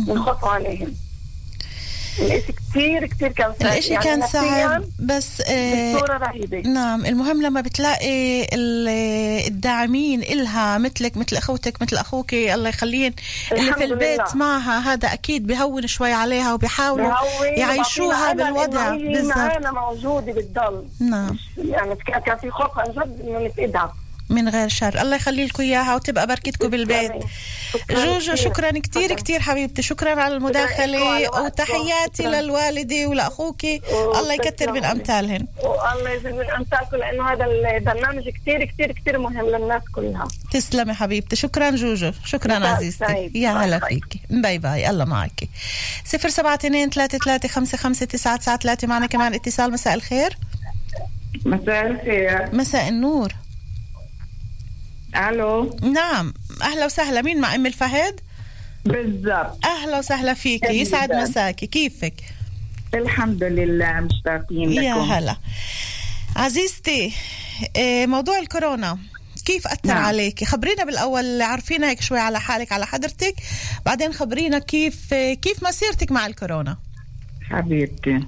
[0.08, 0.94] من خوفه عليهم.
[2.20, 3.62] الإشي كثير كثير كان صعب.
[3.72, 6.62] الإشي يعني كان صعب بس آه بصورة رهيبة.
[6.70, 13.14] نعم المهم لما بتلاقي ال- الداعمين إلها مثلك مثل أخوتك مثل أخوك الله يخلين
[13.52, 14.36] اللي في البيت لله.
[14.36, 18.90] معها هذا أكيد بهون شوي عليها وبيحاولوا يعيشوها بالوضع.
[18.94, 19.38] إنه بالضبط.
[19.38, 20.86] معانا موجودة بالضل.
[21.00, 21.38] نعم.
[21.58, 23.94] يعني كان كان في خوف عن جد إنه نفقدها.
[24.32, 25.02] من غير شر.
[25.02, 27.12] الله يخلي لكم إياها وتبقى بركتكم بالبيت.
[27.74, 28.36] شكراً جوجو.
[28.36, 29.16] شكرا كتير شكراً.
[29.16, 29.82] كتير حبيبتي.
[29.82, 32.28] شكرا على على وتحياتي وقتكم.
[32.28, 33.66] للوالدة ولأخوك.
[34.20, 34.92] الله يكتر من وتسلموا.
[34.92, 35.48] أمثالهن.
[35.64, 40.28] والله يجزي من أمثالكم لأنه هذا البرنامج كثير كثير كثير مهم للناس كلها.
[40.52, 41.36] تسلمي حبيبتي.
[41.36, 42.12] شكرا جوجو.
[42.26, 43.32] شكرا عزيزتي.
[43.36, 43.80] يا هلا.
[43.80, 44.90] فيكي bye bye.
[44.90, 45.44] الله معك.
[46.06, 48.88] صفر سبعة اثنين ثلاثة ثلاثة خمسة خمسة تسعة تسعة ثلاثة.
[48.88, 49.72] معنا كمان اتصال.
[49.72, 50.38] مساء الخير.
[51.46, 52.50] مساء الخير.
[52.54, 53.34] مساء النور.
[55.16, 56.34] ألو؟ نعم.
[56.62, 57.22] أهلا وسهلا.
[57.22, 58.20] مين مع أم الفهد؟
[58.86, 59.66] بالضبط.
[59.66, 61.12] أهلا وسهلا فيكي يسعد.
[61.12, 62.14] مساكي كيفك؟
[62.94, 64.82] الحمد لله مشتاقين لكم.
[64.82, 65.36] يا هلا.
[66.36, 67.14] عزيزتي
[67.76, 68.98] إيه، موضوع الكورونا
[69.46, 70.04] كيف أثر نعم.
[70.04, 73.36] عليك؟ خبرينا بالأول عرفينا هيك شوي على حالك على حضرتك.
[73.86, 76.78] بعدين خبرينا كيف كيف مسيرتك مع الكورونا؟
[77.50, 78.20] حبيبتي.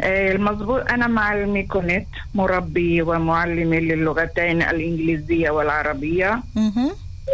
[0.00, 6.42] آه، المضبوط أنا معلمة كنت مربية ومعلمة للغتين الإنجليزية والعربية.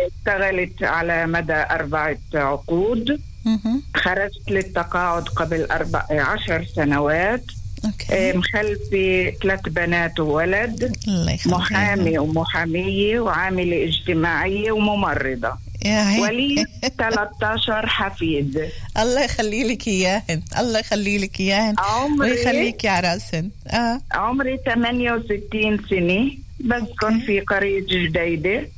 [0.06, 3.20] اشتغلت على مدى أربعة عقود.
[3.96, 7.44] خرجت للتقاعد قبل أربع عشر سنوات.
[7.84, 10.96] آه، أوكي مخلفة ثلاث بنات وولد.
[11.46, 15.52] محامي ومحامية وعاملة اجتماعية وممرضة.
[15.86, 16.66] ولي
[16.98, 18.68] 13 حفيد.
[18.98, 23.50] الله يخلي لك إياهن الله يخلي لك إياهن عمري ويخليك يا رأسن.
[23.66, 24.00] آه.
[24.12, 28.68] عمري 68 سنة بسكن في قرية جديدة.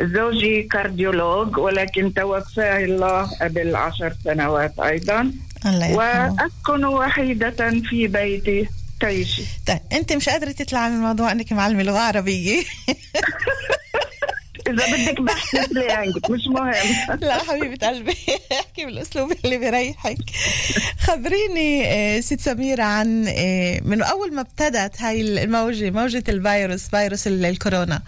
[0.00, 5.32] زوجي كارديولوج ولكن توفاه الله قبل عشر سنوات أيضا.
[5.66, 5.96] الله يرحمه.
[5.96, 8.68] وأسكن وحيدة في بيتي.
[9.00, 9.42] تعيشي.
[9.66, 12.62] طيب أنت مش قادرة تطلع من الموضوع إنك معلمة لغة عربية؟
[14.66, 17.18] إذا بدك بحث لي عندك مش مهم.
[17.22, 18.14] لا حبيبة قلبي
[18.60, 20.16] احكي بالأسلوب اللي بيريحك.
[21.00, 27.26] خبريني آه، ست سميرة عن آه، من أول ما ابتدت هاي الموجة موجة الفيروس فيروس
[27.26, 28.02] ال- الكورونا.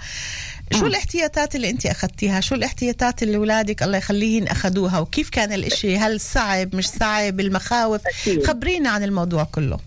[0.79, 5.97] شو الاحتياطات اللي أنت أخذتيها؟ شو الاحتياطات اللي اولادك الله يخليهن أخذوها؟ وكيف كان الإشي؟
[5.97, 8.01] هل صعب مش صعب؟ المخاوف.
[8.47, 9.79] خبرينا عن الموضوع كله.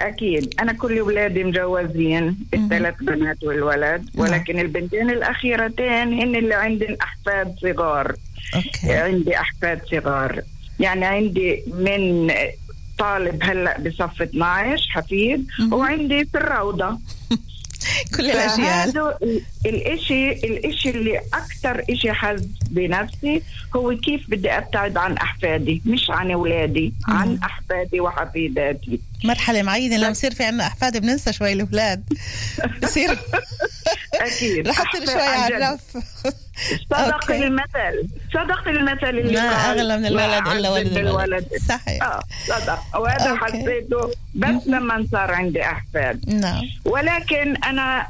[0.00, 0.54] أكيد.
[0.60, 4.10] أنا كل أولادي مجوزين الثلاث بنات والولد.
[4.14, 8.14] ولكن البنتين الأخيرتين هن اللي عندن أحفاد صغار.
[8.54, 8.92] أوكي.
[8.92, 10.42] عندي أحفاد صغار.
[10.80, 12.32] يعني عندي من
[12.98, 15.46] طالب هلأ بصف 12 حفيد.
[15.72, 16.98] وعندي في الروضة.
[18.16, 19.14] كل الأجيال.
[19.66, 23.42] الإشي الإشي اللي أكثر إشي حز بنفسي
[23.76, 29.00] هو كيف بدي أبتعد عن أحفادي مش عن أولادي عن أحفادي وحفيداتي.
[29.24, 32.04] مرحلة معينة لما يصير في عنا أحفاد بننسى شوي الأولاد.
[32.82, 33.18] بصير
[34.14, 34.68] أكيد.
[34.68, 35.56] رح شوي على.
[35.56, 35.82] الرف.
[36.90, 37.44] صدق okay.
[37.46, 39.40] المثل صدق المثل اللي ما
[39.70, 41.46] أغلى من الولد إلا ولد الولد.
[41.68, 42.02] صحيح.
[42.02, 42.78] آه صدق.
[42.98, 43.44] وهذا okay.
[43.44, 44.10] حسيته.
[44.34, 46.62] بس لما صار عندي احفاد نعم.
[46.84, 48.06] ولكن أنا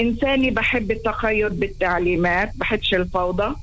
[0.00, 2.52] إنساني بحب التقيد بالتعليمات.
[2.54, 3.54] بحبش الفوضى.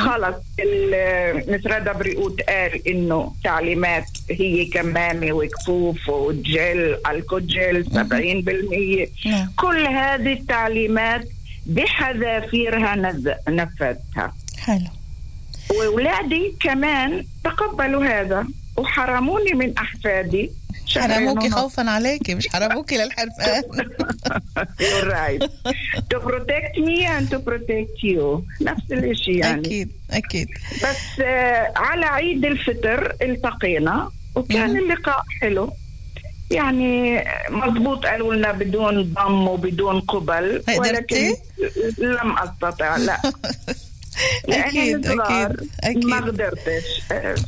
[0.00, 9.08] خلص ال- משרד הבריאות قال إنه تعليمات هي كمامة وكفوف و gel alcohol gel 70%
[9.26, 9.52] نعم.
[9.56, 11.24] كل هذه التعليمات
[11.66, 14.86] بحذافيرها نز- نفذتها حلو.
[15.70, 18.46] واولادي كمان تقبلوا هذا.
[18.76, 20.50] وحرموني من أحفادي.
[20.86, 21.50] شهرين حرموكي.
[21.50, 23.62] خوفا عليكي مش حرموكي للحرفان.
[24.80, 25.42] You're right.
[26.10, 28.42] to protect me and to protect you.
[28.60, 29.60] نفس الشيء يعني.
[29.60, 30.48] أكيد أكيد.
[30.82, 34.76] بس آه على عيد الفطر التقينا وكان.
[34.76, 35.72] اللقاء حلو.
[36.50, 41.36] يعني مضبوط قالوا لنا بدون ضم وبدون قبل قدرتي؟
[41.98, 43.20] لم أستطع لا
[44.48, 46.28] لأني أكيد صغار أكيد ما أكيد.
[46.28, 46.84] قدرتش.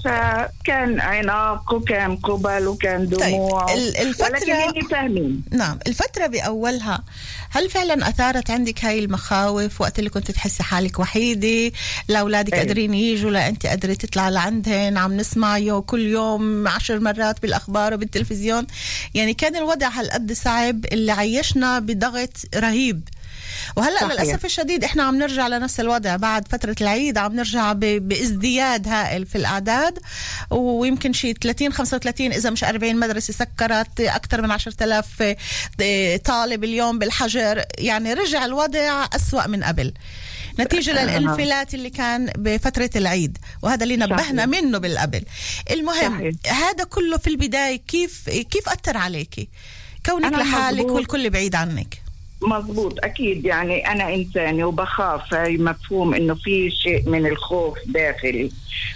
[0.04, 5.42] فكان عناق وكان قبل وكان دموع طيب ال- الفترة ولكن فاهمين.
[5.50, 7.04] نعم الفترة بأولها
[7.50, 11.72] هل فعلا أثارت عندك هاي المخاوف؟ وقت اللي كنت تحسي حالك وحيدة
[12.08, 12.64] لأولادك أيوة.
[12.64, 17.94] قادرين يجوا لا أنت قادرة تطلع لعندهن عم نسمع يو كل يوم عشر مرات بالأخبار
[17.94, 18.66] وبالتلفزيون.
[19.14, 23.08] يعني كان الوضع هالقد صعب اللي عيشنا بضغط رهيب.
[23.76, 24.12] وهلا صحيح.
[24.12, 29.38] للأسف الشديد إحنا عم نرجع لنفس الوضع بعد فترة العيد عم نرجع بازدياد هائل في
[29.38, 29.98] الأعداد
[30.50, 35.22] ويمكن شيء 30 35 إذا مش 40 مدرسة سكرت أكثر من 10000
[36.24, 39.92] طالب اليوم بالحجر يعني رجع الوضع أسوأ من قبل
[40.60, 44.46] نتيجة للانفلات اللي كان بفترة العيد وهذا اللي نبهنا.
[44.46, 45.22] منه بالقبل
[45.70, 46.62] المهم صحيح.
[46.62, 49.48] هذا كله في البداية كيف كيف أثر عليكي
[50.06, 50.90] كونك لحالك.
[50.90, 52.01] والكل بعيد عنك
[52.42, 53.44] مزبوط أكيد.
[53.44, 58.50] يعني أنا إنساني وبخاف هاي مفهوم إنه في شيء من الخوف داخلي.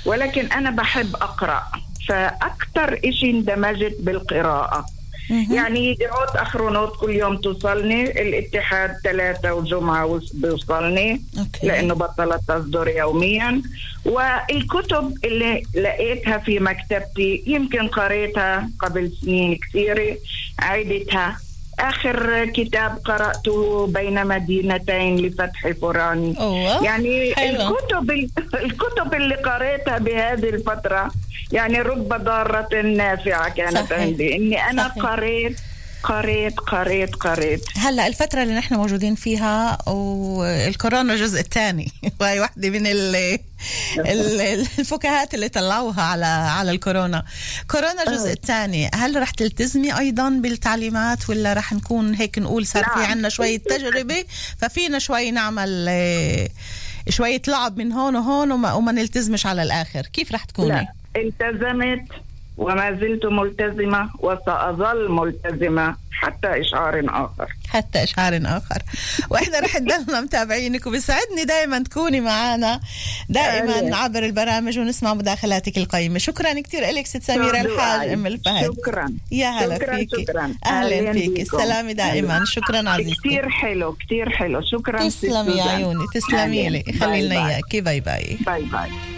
[0.04, 1.62] ولكن أنا بحب أقرأ
[2.08, 4.86] فأكثر إشي اندمجت بالقراءة.
[5.30, 5.54] مهم.
[5.54, 11.66] يعني يدعوت أخرونوت كل يوم توصلني الاتحاد ثلاثة وجمعة بيوصلني أوكي.
[11.66, 13.62] لأنه بطلت تصدر يوميا.
[14.04, 20.16] والكتب اللي لقيتها في مكتبتي يمكن قريتها قبل سنين كثيرة
[20.58, 21.38] عيدتها.
[21.80, 26.84] آخر كتاب قرأته بين مدينتين لفتح فراني أوه.
[26.84, 27.68] يعني حلو.
[27.78, 28.10] الكتب
[28.64, 31.10] الكتب اللي قريتها بهذه الفترة
[31.52, 33.92] يعني رب ضارة نافعة كانت صحيح.
[34.00, 35.04] عندي إني أنا صحيح.
[35.04, 35.56] قريت
[36.06, 42.86] قريت قريت قريت هلا الفترة اللي نحن موجودين فيها والكورونا الجزء الثاني وهي واحدة من
[42.86, 43.16] ال
[43.98, 44.40] ال-
[44.78, 47.24] الفكاهات اللي طلعوها على على الكورونا.
[47.70, 52.90] كورونا الجزء الثاني هل رح تلتزمي أيضا بالتعليمات ولا رح نكون هيك نقول صار في
[53.00, 53.10] نعم.
[53.10, 54.24] عنا شوية تجربة؟
[54.58, 56.48] ففينا شوي نعمل آه،
[57.08, 60.02] شوية لعب من هون وهون وما, وما نلتزمش على الآخر.
[60.06, 62.02] كيف رح تكوني؟ لا التزمت
[62.58, 67.52] وما زلت ملتزمة وسأظل ملتزمة حتى إشعار آخر.
[67.68, 68.82] حتى إشعار آخر.
[69.30, 72.80] وإحنا رح نضلنا متابعينك وبيسعدني دائما تكوني معنا
[73.28, 76.18] دائما عبر البرامج ونسمع مداخلاتك القيمة.
[76.18, 77.60] شكرا كثير لك ست سميرة.
[77.60, 78.72] الحاج أم الفهد.
[78.72, 79.12] شكرا.
[79.32, 80.54] يا هلا شكرا فيك شكرا.
[80.66, 82.44] أهلا فيك السلامة دائما.
[82.44, 84.60] شكرا عزيزتي كثير حلو كثير حلو.
[84.60, 86.84] شكرا تسلمي يا عيوني تسلمي لي.
[87.00, 87.80] خلي لنا إياكي.
[87.80, 88.38] bye bye.
[88.46, 89.15] bye bye.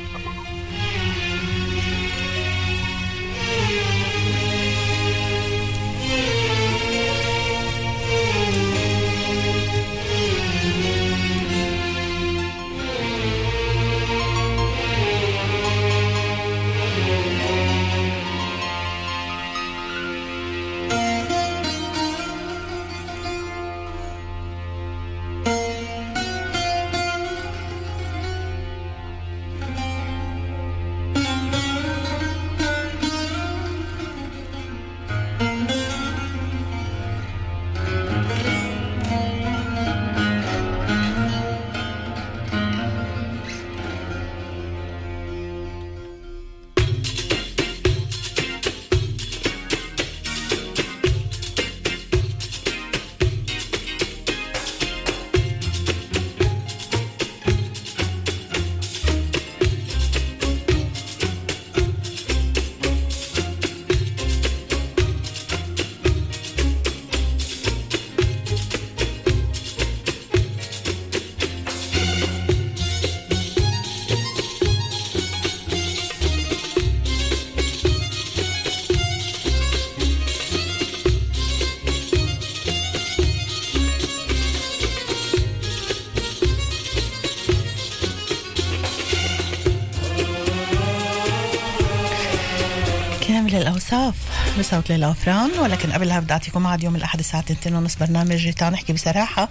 [93.48, 94.14] كامل الأوصاف
[94.58, 98.76] بصوت ليلى وفران ولكن قبلها بدي أعطيكم موعد يوم الأحد الساعة 2 ونص برنامج تعالوا
[98.76, 99.48] نحكي بصراحة.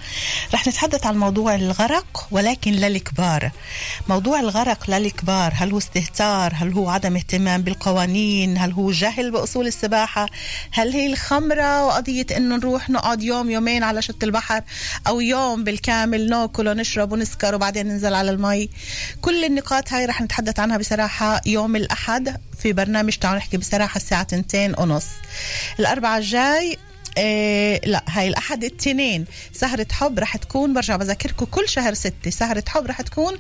[0.53, 3.51] رح نتحدث عن موضوع الغرق ولكن للكبار.
[4.10, 9.67] موضوع الغرق للكبار هل هو استهتار؟ هل هو عدم اهتمام بالقوانين؟ هل هو جهل بأصول
[9.67, 10.25] السباحة؟
[10.71, 14.62] هل هي الخمرة وقضية إنه نروح نقعد يوم يومين على شط البحر
[15.07, 18.69] أو يوم بالكامل ناكل ونشرب ونسكر وبعدين ننزل على المي؟
[19.21, 22.46] كل النقاط هاي رح نتحدث عنها بصراحة يوم الأحد.
[22.60, 25.06] في برنامج تعالوا نحكي بصراحة الساعة تنتين ونص.
[25.80, 26.78] الأربعة الجاي
[27.17, 32.30] إيه لا هاي الأحد التنين سهرة حب رح تكون برجع بذكركم كل شهر ستة.
[32.30, 33.38] سهرة حب رح تكون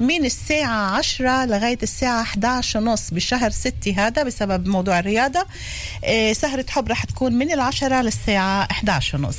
[0.00, 5.46] من الساعة عشرة لغاية الساعة 11 ونص بشهر ستة هذا بسبب موضوع الرياضة.
[6.04, 9.36] إيه سهرة حب رح تكون من العشرة للساعة 11 ونص.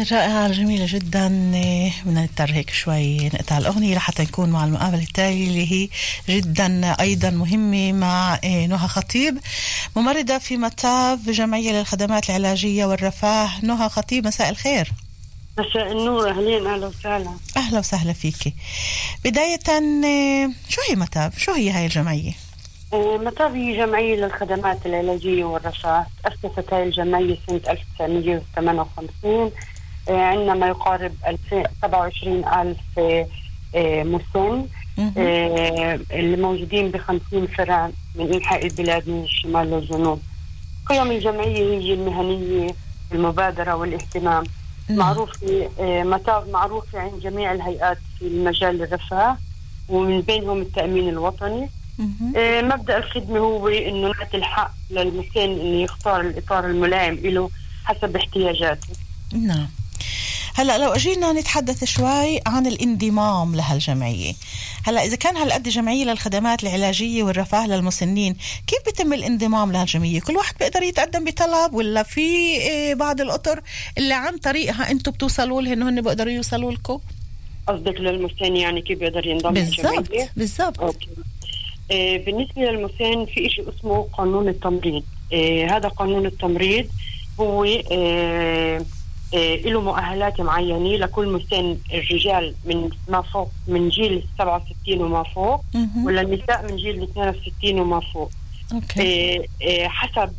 [0.00, 1.28] الأغنية الرائعة الجميلة جدا.
[2.06, 5.88] بدنا نضطر هيك شوي نقطع الأغنية لحتى نكون مع المقابلة التالية اللي هي
[6.28, 9.38] جدا أيضا مهمة مع إيه، نهى خطيب.
[9.96, 13.50] ممرضة في متاف جمعية للخدمات العلاجية والرفاه.
[13.62, 14.92] نهى خطيب مساء الخير.
[15.58, 16.30] مساء النور.
[16.30, 17.30] أهلين أهلا وسهلا.
[17.56, 18.54] أهلا وسهلا فيكي.
[19.24, 19.60] بداية
[20.04, 22.32] إيه، شو هي متاف شو هي هاي الجمعية؟
[22.92, 26.06] آه، مطار هي جمعية للخدمات العلاجية والرفاه.
[26.24, 29.50] تأسست هاي الجمعية سنة 1958 آه،
[30.18, 31.12] عندنا ما يقارب
[31.82, 32.78] 27 ألف
[33.74, 34.66] آه، مسن.
[35.16, 40.20] آه، اللي موجودين ب 50 فرع من إنحاء البلاد من الشمال للجنوب
[40.86, 42.74] قيم الجمعية هي المهنية
[43.12, 44.44] المبادرة والاهتمام.
[44.90, 49.36] معروفة آه، متاف معروفة عند جميع الهيئات في مجال الرفاه
[49.88, 52.32] ومن بينهم التأمين الوطني مهم.
[52.68, 57.50] مبدأ الخدمة هو إنه نعطي الحق للمسن إنه يختار الإطار الملائم له
[57.84, 58.88] حسب احتياجاته
[59.32, 59.66] نعم
[60.54, 64.32] هلا لو اجينا نتحدث شوي عن الانضمام لهالجمعية.
[64.84, 68.36] هلا إذا كان هالقد جمعية للخدمات العلاجية والرفاه للمسنين
[68.66, 73.60] كيف بيتم الانضمام لهالجمعية؟ كل واحد بيقدر يتقدم بطلب ولا في إيه، بعض الأطر
[73.98, 77.00] اللي عن طريقها أنتم بتوصلوا لهن هن بيقدروا يوصلوا لكم؟
[77.66, 80.80] قصدك للمسن يعني كيف بيقدر ينضم بالضبط؟ بالضبط.
[80.80, 81.08] أوكي.
[81.92, 85.02] آه، بالنسبة للمسن في شيء اسمه قانون التمريض.
[85.32, 86.86] آه، هذا قانون التمريض
[87.40, 88.84] هو آه،
[89.34, 95.64] له مؤهلات معينة لكل مسن الرجال من ما فوق من جيل 67 وما فوق.
[96.04, 98.30] ولا النساء من جيل 62 وما فوق.
[98.72, 99.36] أوكي.
[99.36, 100.32] آه، آه، حسب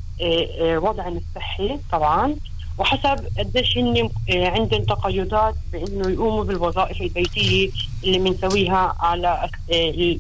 [0.84, 2.36] وضعهم الصحي طبعا
[2.78, 7.70] وحسب قديش هن عندهم تقيدات بإنه يقوموا بالوظائف البيتية
[8.04, 9.50] اللي بنسويها على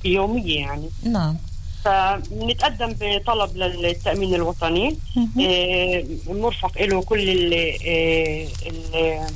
[0.05, 0.89] اليومية يعني.
[1.03, 1.37] نعم.
[1.85, 4.97] فبنتقدم بطلب للتأمين الوطني.
[5.41, 7.53] آه، مرفق له كل ال
[7.87, 9.27] آه، ال-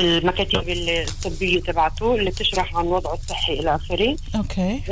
[0.00, 4.16] المكاتب الطبية تبعته اللي بتشرح عن وضعه الصحي إلى آخره.
[4.36, 4.82] أوكي.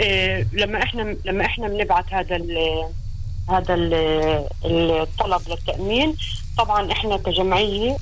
[0.00, 2.84] آه، لما إحنا لما إحنا بنبعت هذا ال
[3.50, 3.94] هذا ال
[5.00, 6.14] الطلب للتأمين
[6.58, 7.96] طبعا إحنا كجمعية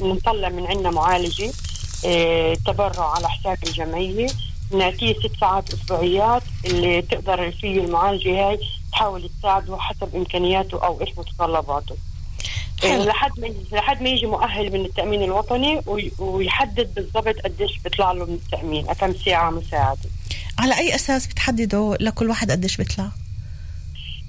[0.00, 1.50] بنطلع من عندنا معالجة
[2.66, 4.26] تبرع على حساب الجمعية.
[4.72, 8.58] نعطيه ست ساعات أسبوعيات اللي تقدر فيه المعالجه هاي
[8.92, 11.96] تحاول تساعده حسب إمكانياته أو إيش متطلباته.
[12.82, 13.04] حلو.
[13.04, 18.24] لحد ما لحد ما يجي مؤهل من التأمين الوطني وي- ويحدد بالضبط قديش بيطلع له
[18.26, 20.00] من التأمين كم ساعة مساعدة.
[20.58, 23.08] على أي أساس بتحددوا لكل واحد قديش بيطلع؟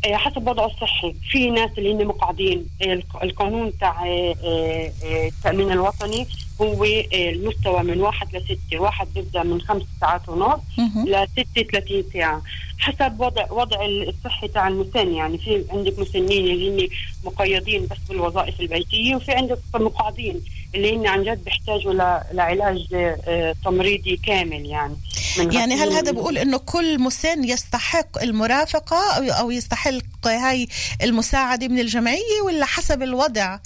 [0.05, 1.15] آه، حسب وضعه الصحي.
[1.31, 6.27] في ناس اللي هن مقعدين الق- القانون تاع آه، آه، التأمين الوطني
[6.61, 10.59] هو آه، المستوى من واحد لستة واحد بيبدأ من خمس ساعات ونص.
[11.05, 12.41] لستة 30 ساعة.
[12.79, 16.89] حسب وضع وضع الصحي تاع المسن يعني في عندك مسنين اللي هن
[17.23, 20.41] مقيدين بس بالوظائف البيتية وفي عندك مقعدين
[20.75, 21.93] اللي هن عن جد بيحتاجوا
[22.33, 24.95] لعلاج آه، تمريضي كامل يعني.
[25.37, 30.67] من يعني هل هذا بيقول إنه كل مسن يستحق المرافقة أو أو يستحق هاي
[31.03, 33.59] المساعدة من الجمعية ولا حسب الوضع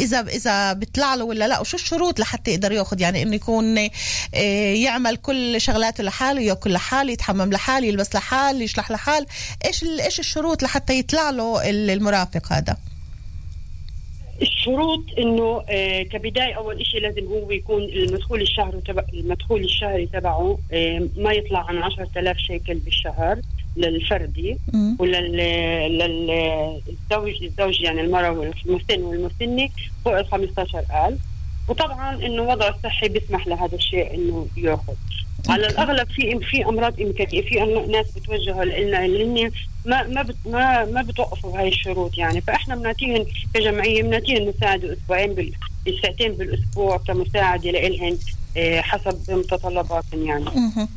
[0.00, 3.78] إذا إذا بيطلع له ولا لا وشو الشروط لحتى يقدر يأخذ؟ يعني إنه يكون
[4.34, 9.26] آه، يعمل كل شغلاته لحاله يأكل لحاله يتحمم لحاله يلبس لحاله يشلح لحال
[9.66, 12.76] إيش إيش الشروط لحتى يطلع له ال- المرافق هذا؟
[14.42, 20.58] الشروط إنه آه كبداية أول شيء لازم هو يكون المدخول الشهري تبع المدخول الشهري تبعه
[20.72, 23.40] آه ما يطلع عن 10000 شيكل بالشهر.
[23.76, 24.56] للفردي.
[24.98, 25.32] وللزوج
[27.42, 29.68] الزوج يعني المرأة والمسن والمسنه
[30.04, 31.18] فوق ال 15000
[31.68, 34.94] وطبعا إنه وضعه الصحي بيسمح لهذا الشيء إنه يأخذ
[35.48, 35.66] على.
[35.66, 39.50] الأغلب في في أمراض امكانيه في ناس بتوجهوا لنا اللي هن
[39.86, 45.34] ما ما بت ما ما بتوقفوا بهاي الشروط يعني فإحنا بنعطيهم كجمعية بنعطيهم مساعدة أسبوعين
[45.34, 45.52] بال
[46.02, 48.18] ساعتين بالأسبوع كمساعدة لإلهن
[48.56, 50.44] آه، حسب متطلباتهم يعني.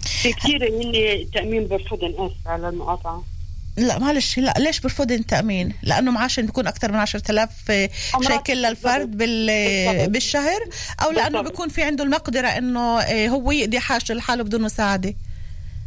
[0.04, 3.24] في كثير هن تأمين برفضن اسف على المقاطعة
[3.78, 7.50] لا معلش لا ليش برفض التأمين؟ لأنه معاشهم بيكون أكثر من 10000
[8.16, 10.10] أمراض شيكل للفرد بال.
[10.10, 10.60] بالشهر
[11.04, 11.52] أو لأنه بالضبط.
[11.52, 15.14] بيكون في عنده المقدرة إنه آه، هو يقضي حاجته لحاله بدون مساعدة.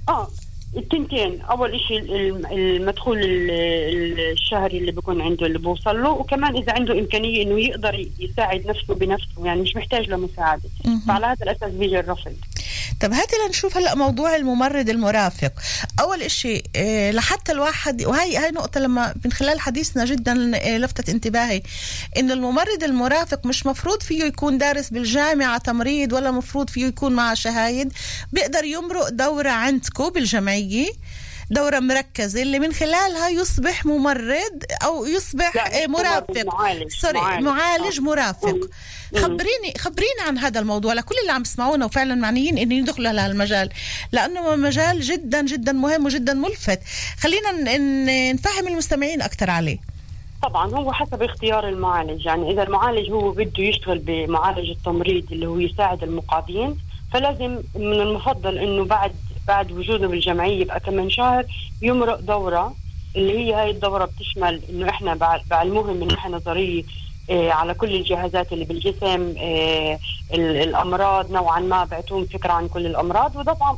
[0.08, 0.30] آه
[0.76, 1.40] التنتين.
[1.40, 6.72] أول شيء الم- المدخول ال- ال- الشهري اللي بيكون عنده اللي بوصل له وكمان إذا
[6.72, 10.62] عنده إمكانية إنه يقدر يساعد نفسه بنفسه يعني مش محتاج لمساعدة.
[11.08, 12.32] فعلى هذا الأساس بيجي الرفض.
[13.00, 15.52] طب هاتي لنشوف هلا موضوع الممرض المرافق.
[16.00, 21.08] أول إشي إيه لحتى الواحد وهي هاي نقطة لما من خلال حديثنا جدا إيه لفتت
[21.08, 21.62] انتباهي
[22.16, 27.34] ان الممرض المرافق مش مفروض فيه يكون دارس بالجامعة تمريض ولا مفروض فيه يكون معه
[27.34, 27.92] شهايد.
[28.32, 30.65] بيقدر يمرق دورة عندكم بالجمعيه
[31.50, 35.52] دورة مركزة اللي من خلالها يصبح ممرض أو يصبح
[35.88, 36.88] مرافق معالج.
[36.88, 37.44] سوري معالج.
[37.44, 38.02] معالج آه.
[38.02, 39.18] مرافق مم.
[39.20, 43.68] خبريني خبريني عن هذا الموضوع لكل اللي عم يسمعونا وفعلا معنيين انه يدخلوا لهذا المجال
[44.12, 46.80] لأنه مجال جدا جدا مهم وجدا ملفت
[47.18, 47.52] خلينا
[48.32, 49.78] نفهم المستمعين أكثر عليه
[50.42, 55.58] طبعا هو حسب اختيار المعالج يعني إذا المعالج هو بده يشتغل بمعالج التمريض اللي هو
[55.58, 56.76] يساعد المقاضين
[57.12, 59.12] فلازم من المفضل إنه بعد
[59.48, 61.44] بعد وجوده بالجمعيه يبقى كمان شهر
[61.82, 62.74] يمرق دورة
[63.16, 66.82] اللي هي هاي الدورة بتشمل إنه إحنا بع- بعلموهم من ناحيه نظرية
[67.30, 69.98] آه، على كل الجهازات اللي بالجسم آه،
[70.34, 73.76] ال- الأمراض نوعا ما بعطوهم فكرة عن كل الأمراض وطبعا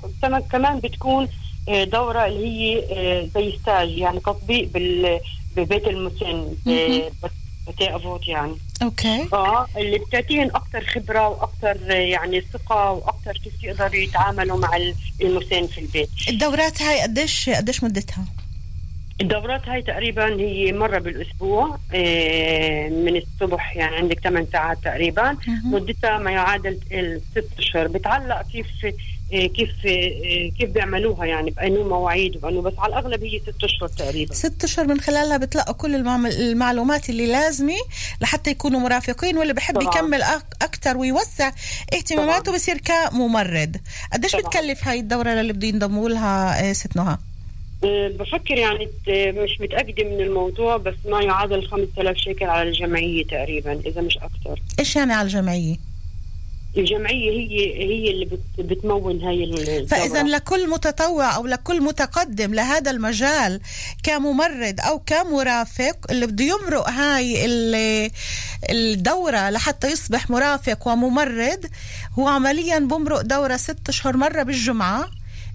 [0.53, 1.29] كمان- بتكون
[1.69, 7.11] آه، دورة اللي هي آه، زي סטאז' يعني تطبيق ببيت المسن مهم.
[7.81, 8.55] افوت يعني.
[8.83, 9.29] okay.
[9.33, 15.67] آه اللي بتعطيهم أكثر خبرة وأكثر يعني ثقة وأكثر كيف يقدروا يتعاملوا مع ال- المسن
[15.67, 16.09] في البيت.
[16.29, 18.25] الدورات هاي قديش قديش مدتها؟
[19.21, 25.37] الدورات هاي تقريبا هي مرة بالأسبوع آه، من الصبح يعني عندك 8 ساعات تقريبا.
[25.65, 27.87] مدتها ما يعادل الست أشهر.
[27.89, 28.67] بتعلق كيف
[29.33, 34.35] كيف آه، كيف بيعملوها يعني بأنه مواعيد وبأنه بس على الأغلب هي ست أشهر تقريبا
[34.35, 35.95] ست أشهر من خلالها بتلقوا كل
[36.41, 37.77] المعلومات اللي لازمة
[38.21, 39.95] لحتى يكونوا مرافقين واللي بحب طبعاً.
[39.97, 40.23] يكمل
[40.63, 41.53] أكثر ويوسع
[41.95, 42.57] اهتماماته طبعاً.
[42.57, 43.77] بصير كممرض
[44.13, 44.37] قديش.
[44.37, 47.17] بتكلف هاي الدورة اللي بده ينضموا لها آه، ست نهى
[48.19, 54.01] بفكر يعني مش متأكدة من الموضوع بس ما يعادل 5000 شيكل على الجمعية تقريبا إذا
[54.01, 55.27] مش أكثر إيش يعني على
[56.79, 59.87] الجمعية الجمعية هي هي اللي بت بتمون هاي الدورة.
[59.87, 63.61] فاذا لكل متطوع أو لكل متقدم لهذا المجال
[64.03, 68.11] كممرض أو كمرافق اللي بده يمرق هاي ال-
[68.71, 71.67] الدورة لحتى يصبح مرافق وممرض
[72.19, 75.11] هو عمليا بمرق دورة ست أشهر مرة بالجمعة.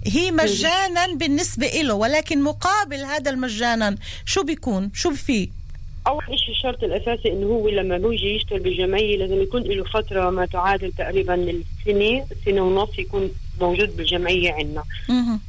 [0.08, 3.96] هي مجانا بالنسبة له ولكن مقابل هذا المجانا
[4.26, 5.63] شو بيكون؟ شو فيه
[6.08, 10.46] اول شيء الشرط الأساسي إنه هو لما بيجي يشتغل بالجمعيه لازم يكون له فترة ما
[10.46, 13.32] تعادل تقريبا السنة سنة ونص يكون
[13.62, 14.84] موجود بالجمعية عندنا.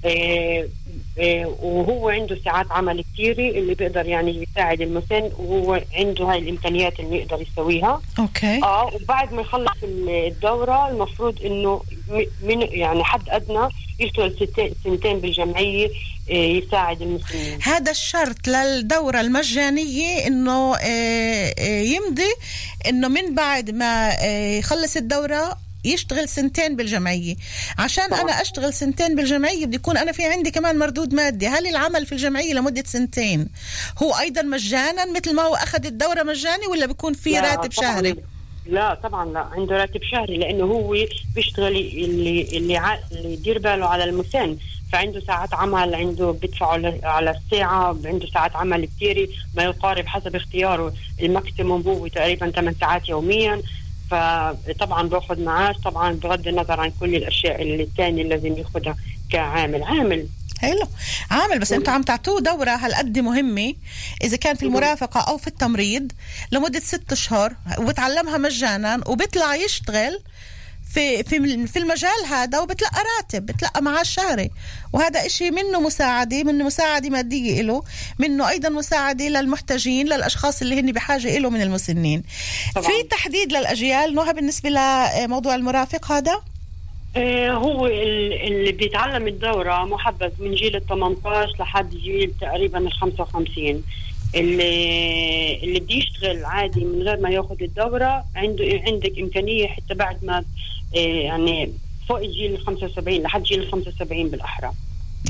[0.05, 0.69] آه
[1.19, 7.01] آه وهو عنده ساعات عمل كثيره اللي بيقدر يعني يساعد المسن وهو عنده هاي الإمكانيات
[7.01, 8.03] اللي يقدر يسويها.
[8.19, 8.63] أوكي.
[8.63, 11.83] آه وبعد ما يخلص الدورة المفروض إنه
[12.43, 13.69] من يعني حد أدنى
[14.01, 14.49] يشتغل
[14.85, 15.91] سنتين بالجمعية
[16.31, 22.35] آه يساعد المسنين هذا الشرط للدورة المجانية إنه آه، آه، يمضي
[22.89, 24.11] إنه من بعد ما
[24.59, 27.37] يخلص الدورة يشتغل سنتين بالجمعية.
[27.78, 28.20] عشان طبعا.
[28.20, 31.47] أنا أشتغل سنتين بالجمعية بدي يكون أنا في عندي كمان مردود مادي.
[31.49, 33.49] هل العمل في الجمعية لمدة سنتين
[34.03, 37.93] هو أيضا مجانا مثل ما هو أخذ الدورة مجاني ولا بيكون في راتب طبعاً.
[37.93, 38.16] شهري؟
[38.66, 40.97] لا طبعا لا عنده راتب شهري لأنه هو
[41.35, 42.99] بيشتغل اللي اللي, ع...
[43.12, 44.57] اللي يدير باله على المسن
[44.93, 50.95] فعنده ساعات عمل عنده بيدفعوا على الساعة عنده ساعات عمل كثيرة ما يقارب حسب اختياره.
[51.20, 53.62] الماكسيموم هو تقريبا 8 ساعات يوميا.
[54.11, 58.97] فطبعا باخذ معاش طبعا بغض النظر عن كل الأشياء اللي الثانية لازم ياخذها
[59.31, 59.83] كعامل.
[59.83, 60.29] عامل.
[60.59, 60.89] حلو.
[61.31, 63.75] عامل بس أنتوا عم تعطوه دورة هالقد مهمة.
[64.25, 66.13] إذا كان في المرافقة أو في التمريض
[66.53, 70.21] لمدة ست أشهر وبتعلمها مجانا وبيطلع يشتغل
[70.95, 74.51] في في في المجال هذا وبتلقى راتب بتلقى معاش شهري.
[74.92, 77.82] وهذا إشي منه مساعدة منه مساعدة مادية له
[78.18, 82.22] منه أيضا مساعدة للمحتاجين للأشخاص اللي هن بحاجة له من المسنين.
[82.74, 82.86] طبعاً.
[82.86, 86.40] في تحديد للأجيال نوها بالنسبة لموضوع المرافق هذا؟
[87.16, 92.92] آه، هو ال- اللي بيتعلم الدورة محبذ من جيل ال 18 لحد جيل تقريبا ال
[92.92, 93.82] 55
[94.34, 100.24] اللي اللي بده يشتغل عادي من غير ما ياخذ الدورة عنده عندك إمكانية حتى بعد
[100.24, 100.45] ما
[101.01, 101.72] يعني
[102.09, 104.70] فوق الجيل ال 75 لحد جيل ال 75 بالأحرى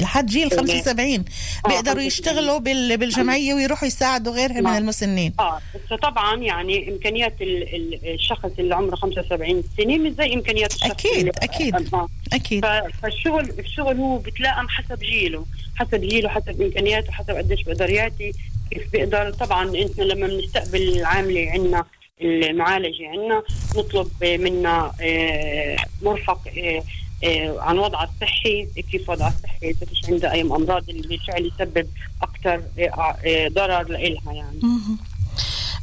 [0.01, 2.07] لحد جيل اللي- 75 آه، بيقدروا 75.
[2.07, 4.79] يشتغلوا بال- بالجمعية ويروحوا يساعدوا غيرهم من آه.
[4.79, 10.35] المسنين آه بس طبعا يعني إمكانيات ال- ال- الشخص اللي عمره 75 سنه مش زي
[10.35, 11.95] إمكانيات الشخص أكيد، اللي أكيد.
[11.95, 12.09] آه.
[12.33, 15.45] أكيد ف- فالشغل الشغل هو بتلائم حسب جيله
[15.77, 18.33] حسب جيله حسب إمكانياته حسب قديش بيقدر ياتي
[18.71, 21.85] كيف بيقدر طبعا انت لما بنستقبل العاملة عندنا
[22.21, 23.43] المعالجة عندنا
[23.77, 26.83] نطلب منا آه، مرفق آه،
[27.25, 31.89] آه، عن وضعها الصحي كيف وضعها الصحي إذا فيش عندها أي أمراض اللي بالفعل يسبب
[32.23, 32.63] أكثر
[33.49, 34.61] ضرر لها يعني.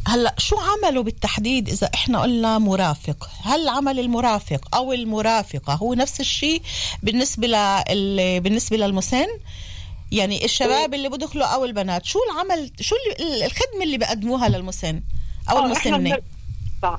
[0.07, 6.19] هلا شو عمله بالتحديد إذا إحنا قلنا مرافق هل عمل المرافق أو المرافقة هو نفس
[6.19, 6.61] الشيء
[7.03, 8.41] بالنسبة لل...
[8.41, 9.27] بالنسبة للمسن
[10.11, 12.95] يعني الشباب اللي بدخلوا أو البنات شو العمل شو.
[13.19, 15.01] الخدمة اللي بقدموها للمسن
[15.49, 15.97] أو آه، المسنة.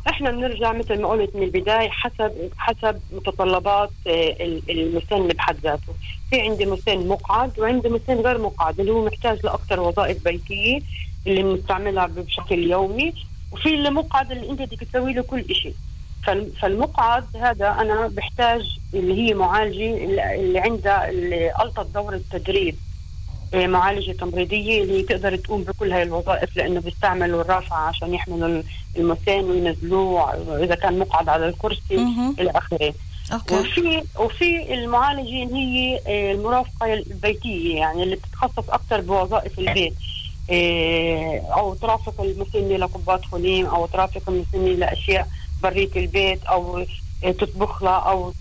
[0.09, 5.93] إحنا بنرجع مثل ما قلت من البداية حسب حسب متطلبات آه، ال- المسن بحد ذاته.
[6.31, 10.81] في عندي مسن مقعد وعندي مسن غير مقعد اللي هو محتاج لأكثر وظائف بيتيه
[11.27, 13.13] اللي بنستعملها بشكل يومي
[13.53, 15.75] وفي اللي مقعد اللي أنت بدك تسوي له كل شيء
[16.27, 22.77] فال- فالمقعد هذا أنا بحتاج اللي هي معالجه اللي عندها اللي القت دور التدريب
[23.55, 28.63] معالجة تمريضية اللي تقدر تقوم بكل هاي الوظائف لأنه بيستعملوا الرافعة عشان يحملوا
[28.97, 30.33] المسان وينزلوه
[30.65, 31.95] إذا كان مقعد على الكرسي.
[32.41, 32.95] إلى آخره.
[33.33, 33.55] أوكي.
[33.55, 39.95] وفي وفي المعالجين هي آه، المرافقة البيتية يعني اللي بتتخصص أكثر بوظائف البيت.
[40.51, 45.29] آه، أو ترافق المسنة لقبات خليم أو ترافق المسنة لأشياء
[45.63, 46.85] برية البيت أو
[47.23, 48.33] تطبخ لها أو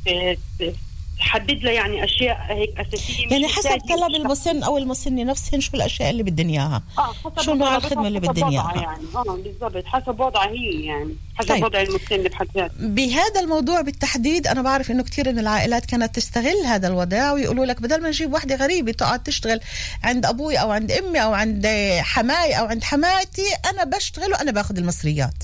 [1.21, 4.15] تحدد لها يعني أشياء هيك أساسية مش يعني حسب طلب.
[4.15, 8.19] المسن أو المسنه نفسهن شو الأشياء اللي بدهن إياها آه حسب شو نوع الخدمة اللي
[8.19, 8.81] وضعها إياها.
[8.81, 11.63] يعني آه بالضبط حسب وضعها هي يعني حسب طيب.
[11.63, 16.65] وضع المسن بحد ذاته بهذا الموضوع بالتحديد أنا بعرف إنه كثير من العائلات كانت تستغل
[16.65, 19.59] هذا الوضع ويقولوا لك بدل ما نجيب واحدة غريبة تقعد تشتغل
[20.03, 21.67] عند أبوي أو عند أمي أو عند
[21.99, 25.43] حماي أو عند حماتي أنا بشتغل وأنا باخذ المصريات.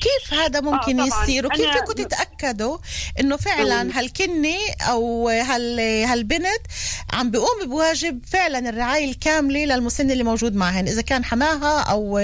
[0.00, 1.06] كيف هذا ممكن آه،.
[1.06, 2.78] يصير وكيف فيكم تتأكدوا
[3.20, 3.90] إنه فعلا مم.
[3.90, 6.60] هالكني أو هال هالبنت
[7.12, 12.18] عم بيقوم بواجب فعلا الرعاية الكاملة للمسن اللي موجود معهن إذا كان حماها أو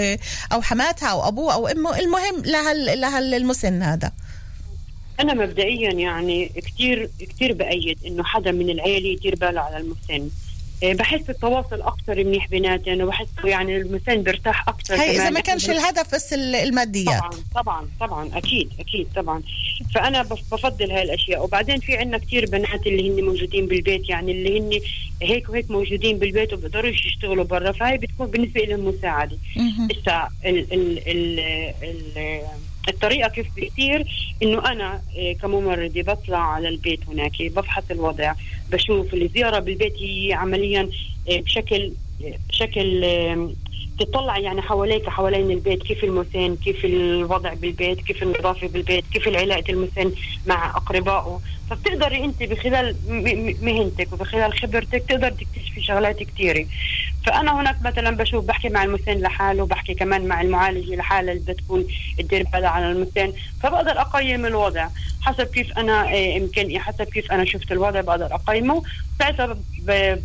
[0.52, 4.12] أو حماتها أو ابوه أو أمه المهم لهال لهالمسن هذا
[5.20, 10.30] أنا مبدئيا يعني كثير كثير بأيد إنه حدا من العيلة يدير باله على المسن
[10.82, 15.30] بحس التواصل أكثر منيح بيناتهم وبحس يعني المسن برتاح أكثر هي إذا.
[15.30, 19.42] ما كانش الهدف بس ال- الماديات طبعا طبعا طبعا أكيد أكيد طبعا
[19.94, 24.32] فأنا بف- بفضل هاي الأشياء وبعدين في عندنا كثير بنات اللي هن موجودين بالبيت يعني
[24.32, 24.80] اللي هن
[25.22, 29.88] هيك وهيك موجودين بالبيت وبقدروش يشتغلوا برا فهي بتكون بالنسبة لهم مساعدة مهم.
[29.90, 31.40] هسا ال ال ال
[31.82, 32.42] ال
[32.89, 34.07] الطريقة كيف بيصير؟
[34.43, 38.32] إنه أنا إيه، كممرضة بطلع على البيت هناك بفحص الوضع
[38.72, 40.89] بشوف الزيارة بالبيت هي عمليا
[41.28, 41.93] إيه، بشكل
[42.49, 43.49] بشكل إيه،
[44.01, 49.70] تطلع يعني حواليك حوالين البيت كيف المسن كيف الوضع بالبيت كيف النظافة بالبيت كيف العلاقة
[49.72, 50.12] المسن
[50.47, 51.41] مع أقربائه.
[51.70, 52.97] فبتقدري أنت بخلال
[53.62, 56.66] مهنتك وبخلال خبرتك تقدر تكتشفي شغلات كثيره
[57.24, 61.54] فأنا هناك مثلا بشوف بحكي مع المسن لحاله بحكي كمان مع المعالجة لحالها اللي بدها
[61.54, 61.86] تكون
[62.18, 64.88] تدير بالها على المسن فبقدر أقيم الوضع.
[65.22, 68.82] حسب كيف أنا آه، امكاني حسب كيف أنا شفت الوضع بقدر أقيمه.
[69.18, 69.56] ساعتها
[69.86, 70.18] ب-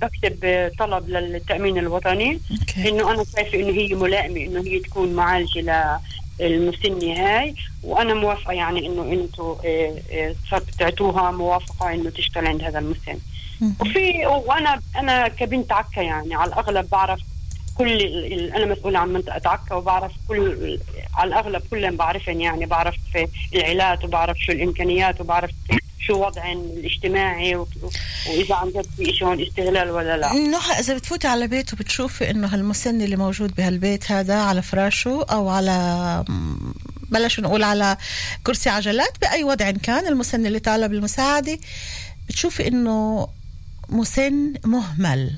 [0.00, 2.88] بكتب طلب للتأمين الوطني أوكي.
[2.88, 5.98] إنه أنا شايفة إنه هي ملائمة إنه هي تكون معالجة
[6.40, 9.54] للمسنه هاي وأنا موافقة يعني إنه أنتم
[10.78, 13.18] تعطوها موافقة إنه تشتغل عند هذا المسن.
[13.80, 17.20] وفي وأنا أنا كبنت عكا يعني على الأغلب بعرف
[17.78, 18.02] كل
[18.56, 20.78] أنا مسؤولة عن منطقة عكا وبعرف كل
[21.14, 22.94] على الأغلب كلهم بعرفهم يعني بعرف
[23.54, 25.50] العيلات وبعرف شو الإمكانيات وبعرف
[26.06, 27.68] شو وضعهم الاجتماعي و-
[28.30, 30.32] وإذا عن جد في شيء هون استغلال ولا لا.
[30.32, 35.48] نهى إذا بتفوتي على بيت وبتشوفي إنه هالمسن اللي موجود بهالبيت هذا على فراشه أو
[35.48, 36.24] على
[37.10, 37.96] بلاش نقول على
[38.46, 41.58] كرسي عجلات بأي وضع كان المسن اللي طالب المساعدة
[42.28, 43.28] بتشوفي إنه
[43.92, 45.30] مسن مهمل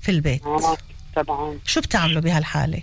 [0.00, 0.46] في البيت.
[0.46, 0.76] آه،
[1.16, 1.58] طبعا.
[1.66, 2.82] شو بتعملوا بهالحالة؟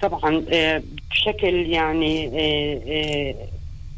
[0.00, 3.34] طبعا آه، بشكل يعني آه،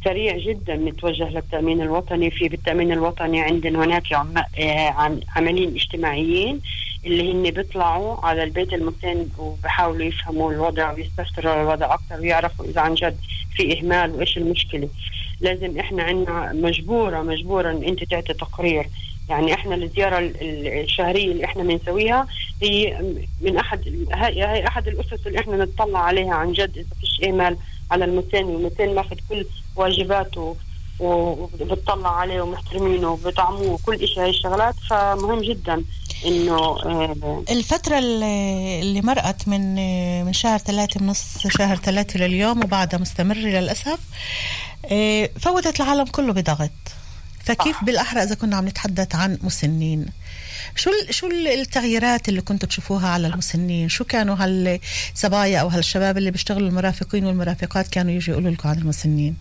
[0.04, 2.30] سريع جدا نتوجه للتأمين الوطني.
[2.30, 4.12] في بالتأمين الوطني عندنا هناك
[5.36, 6.60] عمليين اجتماعيين
[7.06, 12.94] اللي هن بيطلعوا على البيت المسن وبحاولوا يفهموا الوضع ويستفسروا الوضع أكثر ويعرفوا إذا عن
[12.94, 13.16] جد
[13.56, 14.88] في إهمال وإيش المشكلة.
[15.40, 18.88] لازم إحنا عندنا مجبورة مجبورة إن أنت تعطي تقرير.
[19.28, 22.26] يعني إحنا الزيارة ال- ال- الشهرية اللي إحنا بنسويها
[22.62, 22.98] هي
[23.40, 27.56] من أحد هاي هاي أحد الأسس اللي إحنا نطلع عليها عن جد إذا فيش اهمال
[27.90, 29.46] على المسن والمسن ماخذ كل
[29.76, 30.56] واجباته
[31.00, 34.74] وبتطلع عليه ومحترمينه وبطعموه وكل شيء هاي الشغلات.
[34.90, 35.84] فمهم جدا
[36.26, 39.74] إنه آه، الفترة اللي مرقت من
[40.24, 43.98] من شهر ثلاثة من نص شهر ثلاثة لليوم وبعدها مستمرة للأسف
[44.92, 46.70] آه، فوتت العالم كله بضغط.
[47.44, 47.84] فكيف صح.
[47.84, 50.06] بالأحرى إذا كنا عم نتحدث عن مسنين؟
[50.76, 56.30] شو شو ال- التغييرات اللي كنتوا تشوفوها على المسنين؟ شو كانوا هالصبايا أو هالشباب اللي
[56.30, 59.36] بيشتغلوا المرافقين والمرافقات كانوا يجوا يقولوا لكم عن المسنين؟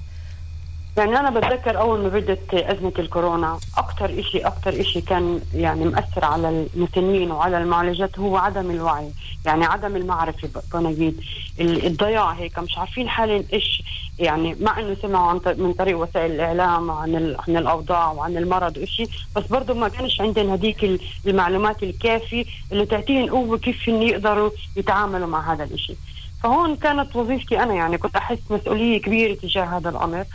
[0.97, 6.25] يعني أنا بتذكر أول ما بدت أزمة الكورونا أكثر إشي أكثر إشي كان يعني مأثر
[6.25, 9.09] على المسنين وعلى المعالجات هو عدم الوعي
[9.45, 11.21] يعني عدم المعرفة ب- بنجيد
[11.59, 13.83] ال- الضياع هيك مش عارفين حالهم إيش
[14.19, 19.07] يعني مع إنه سمعوا عن من طريق وسائل الإعلام عن عن الأوضاع وعن المرض وإشي
[19.35, 24.49] بس برضه ما كانش عندهم هذيك ال- المعلومات الكافية اللي تعطيهم قوة كيف إن يقدروا
[24.75, 25.95] يتعاملوا مع هذا الإشي.
[26.43, 30.25] فهون كانت وظيفتي أنا يعني كنت أحس مسؤولية كبيرة تجاه هذا الأمر.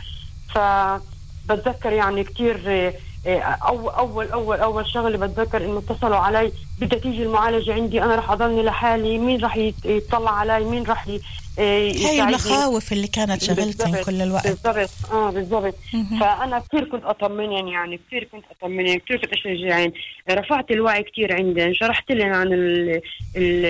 [0.55, 2.93] فبتذكر يعني كثير
[3.27, 8.31] أول أول أول أول شغلة بتذكر إنه اتصلوا علي بدها تيجي المعالجة عندي أنا رح
[8.31, 12.21] أضلني لحالي مين رح يطلع علي مين رح هي يساعدني.
[12.29, 14.47] المخاوف اللي كانت شغلتهم كل الوقت.
[14.47, 15.75] بالضبط آه بالضبط.
[16.19, 19.91] فأنا كثير كنت اطمنهم يعني كثير كنت اطمنهم كثير كنت اشجعهم
[20.29, 22.89] رفعت الوعي كثير عندهم شرحت لهم عن ال
[23.35, 23.65] ال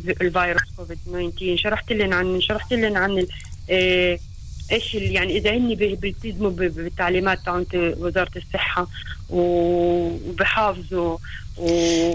[0.00, 3.28] ال الفيروس كوفيد 19 شرحت لهم عن شرحت لهم عن ال-
[3.70, 4.18] آه،
[4.72, 8.86] إيش يعني إذا هن بي- بيلتزموا بالتعليمات تاعت وزارة الصحة
[9.30, 11.16] وبحافظوا
[11.58, 11.66] و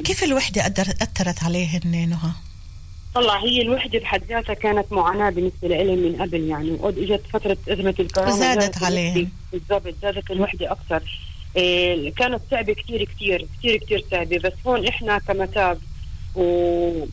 [0.04, 2.32] كيف الوحدة قدر أثرت عليهن نهى؟
[3.16, 7.58] طلع هي الوحدة بحد ذاتها كانت معاناة بالنسبة لي من قبل يعني وقد إجت فترة
[7.70, 9.30] أزمة الكورونا زادت عليهم.
[9.52, 11.04] بالضبط زادت الوحدة أكثر
[11.58, 15.80] إيه كانت صعبة كثير كثير كثير كثير صعبة بس هون إحنا كمتاب
[16.36, 17.08] وك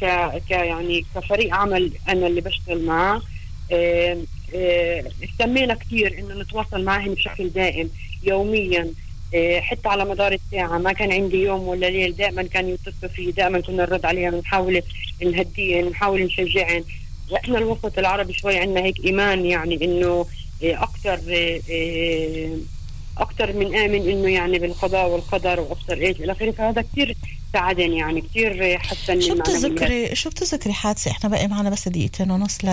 [0.00, 0.04] ك
[0.48, 3.22] ك يعني كفريق عمل أنا اللي بشتغل معاه
[5.22, 7.90] اهتمينا كثير إنه نتواصل معهم بشكل دائم
[8.24, 8.90] يوميا.
[9.34, 10.78] إيه، حتى على مدار الساعة.
[10.78, 13.30] ما كان عندي يوم ولا ليل دائما كانوا يتصلوا فيه.
[13.30, 14.82] دائما كنا نرد عليهم ونحاول
[15.22, 16.84] نهديهم نحاول نشجعهم.
[17.30, 20.26] وإحنا الوسط العربي شوي عندنا هيك إيمان يعني إنه
[20.62, 21.20] أكثر
[23.18, 27.16] أكثر من آمن إنه يعني بالقضاء والقدر وابصر إيش إلى آخره فهذا كثير
[27.52, 29.34] ساعدني يعني كثير حسن شو.
[29.34, 32.64] بتذكري شو بتذكري حادثة إحنا باقي معنا بس دقيقتين ونص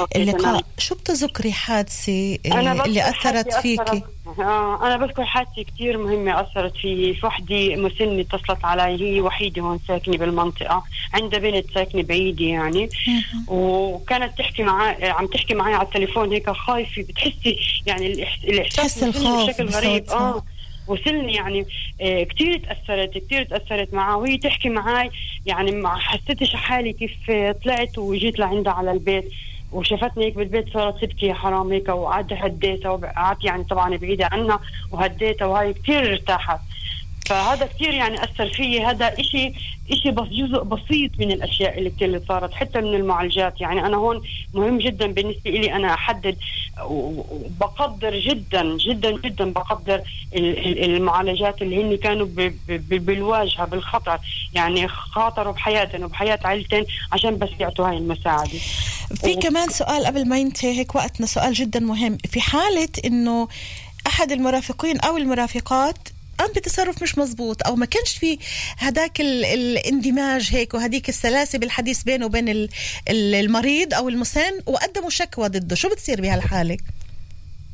[0.00, 0.28] أوكي تمام.
[0.28, 1.52] اللقاء شو بتذكري
[2.80, 8.20] آه، اللي حادثة فيكي آه أنا بذكر حادثة كثير مهمة أثرت في في وحدة مسنة
[8.20, 8.82] اتصلت علي
[9.16, 12.88] هي وحيدة هون ساكنة بالمنطقة عندها بنت ساكنة بعيدة يعني.
[13.48, 19.02] وكانت تحكي معي عم تحكي معي على التليفون هيك خايفة بتحسي يعني الإحس- الإحساس تحس
[19.02, 20.10] الخوف بشكل غريب.
[20.10, 20.42] آه
[20.88, 21.66] وصلني يعني
[22.00, 25.10] آه كثير تأثرت كثير تأثرت معها وهي تحكي معي
[25.46, 29.24] يعني ما حسيتش حالي كيف آه، طلعت وجيت لعندها على البيت
[29.74, 34.60] وشافتني هيك بالبيت صارت تبكي يا حرام هيك وقعدت هديتها وقعدت يعني طبعا بعيدة عنها
[34.90, 36.60] وهديتها وهي كثير ارتاحت.
[37.24, 39.14] فهذا كثير يعني أثر فيي هذا
[39.90, 43.60] إشي بس جزء بسيط من الأشياء اللي اللي صارت حتى من المعالجات.
[43.60, 44.22] يعني أنا هون
[44.54, 46.36] مهم جدا بالنسبة لي أنا أحدد
[46.84, 50.02] وبقدر جدا جدا جدا بقدر
[50.34, 52.26] ال- ال- المعالجات اللي هن كانوا
[52.78, 54.18] بالواجهة بالخطر.
[54.54, 58.58] يعني خاطروا بحياتهم وبحياة عائلتهم عشان بس يعطوا هاي المساعدة.
[59.14, 62.18] في و- كمان سؤال قبل ما ينتهي هيك وقتنا سؤال جدا مهم.
[62.30, 63.48] في حالة إنه
[64.06, 66.08] أحد المرافقين أو المرافقات
[66.38, 68.38] قام بتصرف مش مزبوط أو ما كانش في
[68.78, 72.68] هداك ال- الاندماج هيك وهديك السلاسة بالحديث بينه وبين ال-
[73.10, 75.76] ال- المريض أو المسن وقدموا شكوى ضده.
[75.76, 76.76] شو بتصير بهالحالة؟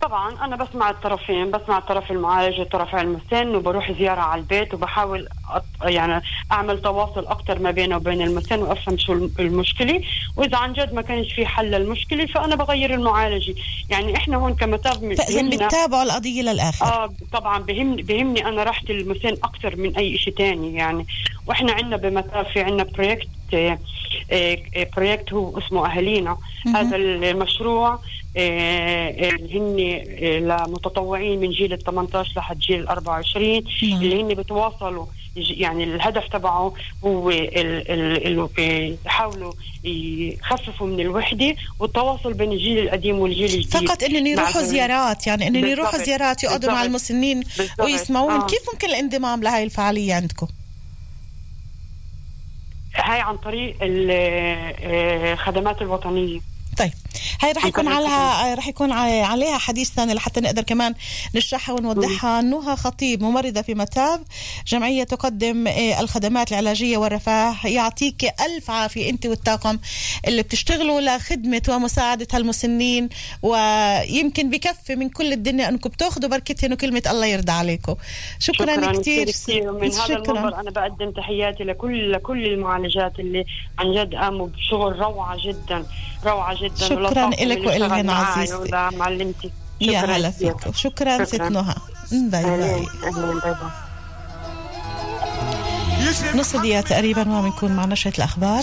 [0.01, 5.64] طبعا أنا بسمع الطرفين بسمع الطرف المعالج والطرف المسن وبروح زيارة على البيت وبحاول أط...
[5.82, 6.22] يعني
[6.53, 10.03] أعمل تواصل أكثر ما بينه وبين المسن وأفهم شو الم- المشكلة.
[10.36, 13.55] وإذا عن جد ما كانش في حل للمشكلة فأنا بغير المعالجه
[13.90, 16.86] يعني إحنا هون كمتاب فاذا بتتابعوا القضية للآخر.
[16.86, 20.74] آه طبعا بهمني بهمني أنا راحة المسن أكثر من أي شيء تاني.
[20.74, 21.07] يعني
[21.46, 23.78] وإحنا عندنا بمتاب في عندنا project آه،
[24.32, 24.59] آه،
[24.97, 26.36] project هو اسمه أهالينا.
[26.74, 27.98] هذا المشروع
[28.37, 29.76] اللي هن
[30.22, 34.03] آه، لمتطوعين من جيل ال 18 لحد جيل ال 24 نعم.
[34.03, 35.07] اللي هن بتواصلوا
[35.37, 36.74] يعني الهدف تبعه
[37.05, 39.53] هو آه، يحاولوا
[39.85, 45.64] يخففوا من الوحدة والتواصل بين الجيل القديم والجيل الجديد فقط انهم يروحوا زيارات يعني انهم.
[45.64, 46.83] يروحوا زيارات يقعدوا مع.
[46.83, 47.43] المسنين.
[47.78, 48.47] ويسمعوهم آه.
[48.47, 50.47] كيف ممكن الانضمام لهي الفعالية عندكم
[52.95, 56.41] هاي عن طريق الخدمات الوطنية
[56.79, 56.93] طيب
[57.41, 60.95] هاي رح يكون عليها رح يكون عليها حديث ثاني لحتى نقدر كمان
[61.35, 62.41] نشرحها ونوضحها.
[62.41, 64.23] نهى خطيب ممرضة في متاب
[64.66, 67.57] جمعية تقدم آه، الخدمات العلاجية والرفاه.
[67.64, 69.79] يعطيك ألف عافية أنت والطاقم
[70.27, 73.09] اللي بتشتغلوا لخدمة ومساعدة هالمسنين
[73.43, 77.95] ويمكن بكفي من كل الدنيا أنكم بتاخذوا بركتهم وكلمة الله يرضى عليكم.
[78.39, 79.73] شكرا, شكرا كثير كثير.
[79.73, 83.45] من هذا المنبر أنا بقدم تحياتي لكل لكل المعالجات اللي
[83.79, 85.87] عن جد قاموا بشغل روعة جدا
[86.27, 86.70] روعة جدا.
[86.77, 88.57] شكراً اللي اشتغل وإلهن معاي عزيزتي.
[88.57, 89.51] ولمعلمتي
[89.81, 90.16] يا شكراً.
[90.16, 90.59] هلا كثير.
[90.59, 91.49] فيكم شكرا ست شكراً.
[91.49, 91.75] نهى
[92.12, 92.87] باي باي.
[96.35, 98.62] نص دقيقة تقريبا وبنكون مع نشرة الأخبار.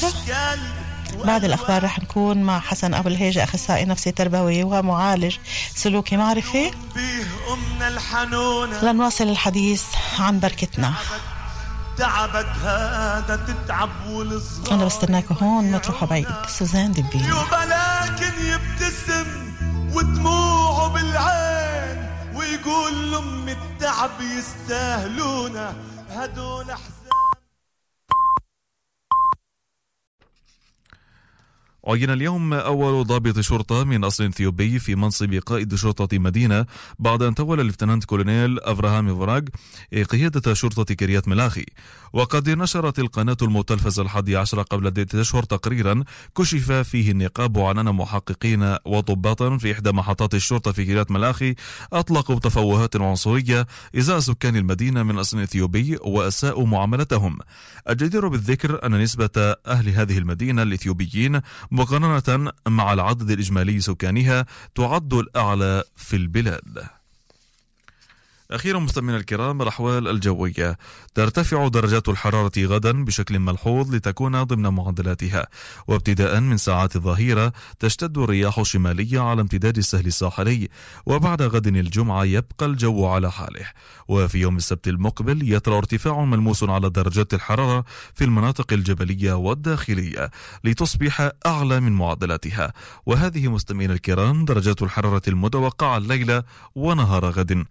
[1.26, 5.36] بعد الأخبار رح نكون مع حسن أبو الهيجة أخصائي نفسي تربوي ومعالج
[5.76, 6.72] سلوكي معرفي.
[8.84, 9.84] لنواصل الحديث
[10.20, 10.93] عن بركتنا.
[11.98, 14.74] تعبك هذا تتعب والصغار.
[14.74, 16.28] أنا بستناكم هون ما تروحوا بعيد.
[16.48, 19.26] سوزان دبيني يبقى لكن يبتسم
[19.93, 25.74] ودموعه بالعين ويقول لأم التعب يستاهلونا
[26.10, 26.97] هدول أحزان
[31.88, 36.65] عين اليوم أول ضابط شرطة من أصل إثيوبي في منصب قائد شرطة مدينة
[36.99, 39.41] بعد أن تولى الليفتنانت كولونيل أفراهام فراغ
[40.09, 41.65] قيادة شرطة كريات ملاخي
[42.13, 46.03] وقد نشرت القناة المتلفزة الحادي عشر قبل أشهر تقريرا
[46.38, 51.55] كشف فيه النقاب عن أن محققين وضباطا في إحدى محطات الشرطة في كريات ملاخي
[51.93, 53.67] أطلقوا تفوهات عنصرية
[53.97, 57.38] إزاء سكان المدينة من أصل إثيوبي وأساءوا معاملتهم.
[57.89, 61.41] الجدير بالذكر أن نسبة أهل هذه المدينة الإثيوبيين
[61.78, 66.97] مقارنة مع العدد الإجمالي سكانها تعد الأعلى في البلاد.
[68.52, 70.78] أخيرا مستمعينا الكرام الأحوال الجوية.
[71.16, 75.48] ترتفع درجات الحرارة غدا بشكل ملحوظ لتكون ضمن معدلاتها
[75.88, 80.70] وابتداء من ساعات الظهيرة تشتد الرياح الشمالية على امتداد السهل الساحلي.
[81.06, 83.66] وبعد غد الجمعة يبقى الجو على حاله.
[84.08, 90.32] وفي يوم السبت المقبل يطرأ ارتفاع ملموس على درجات الحرارة في المناطق الجبلية والداخلية
[90.64, 92.74] لتصبح أعلى من معدلاتها
[93.06, 96.43] وهذه مستمعينا الكرام درجات الحرارة المتوقعة الليلة
[96.76, 97.66] ونهار غد.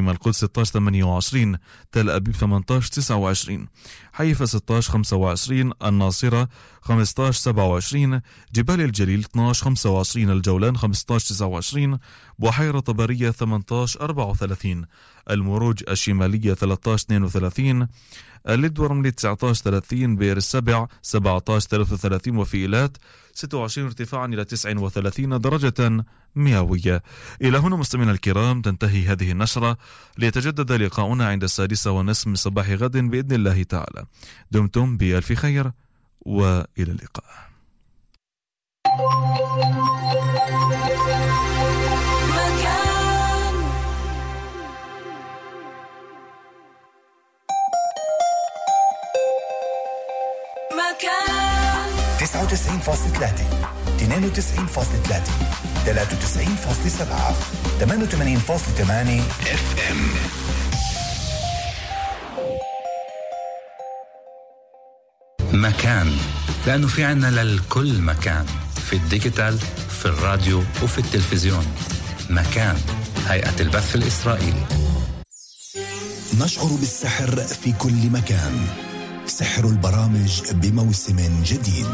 [0.00, 1.56] أورشليم القدس 16 28
[1.92, 3.66] تل أبيب 18 29
[4.12, 6.48] حيفا 16 25 الناصرة
[6.82, 8.20] 15 27
[8.54, 11.98] جبال الجليل 12 25 الجولان 15 29
[12.38, 14.86] بحيرة طبرية 18 34
[15.30, 17.88] المروج الشمالية 13 32
[18.48, 22.96] اللد ورملي 19 30 بئر السبع 17 33 وفي إيلات
[23.34, 26.04] 26 ارتفاعا إلى 39 درجة
[26.36, 27.02] مئوية.
[27.42, 29.78] إلى هنا مستمعينا الكرام تنتهي هذه النشرة
[30.18, 34.04] ليتجدد لقاؤنا عند السادسة ونصف من صباح غد بإذن الله تعالى.
[34.50, 35.72] دمتم بألف خير
[36.20, 37.50] وإلى اللقاء.
[52.32, 52.36] 99.3
[53.98, 55.30] 92.3
[55.86, 57.34] 93.7
[57.80, 60.10] 88.8 اف ام
[65.52, 66.16] مكان.
[66.66, 68.46] لأنه في عنا للكل مكان.
[68.86, 69.58] في الديجيتال
[70.00, 71.66] في الراديو وفي التلفزيون.
[72.30, 72.78] مكان.
[73.28, 74.64] هيئة البث الإسرائيلي.
[76.40, 78.66] نشعر بالسحر في كل مكان.
[79.30, 81.86] سحر البرامج بموسم جديد.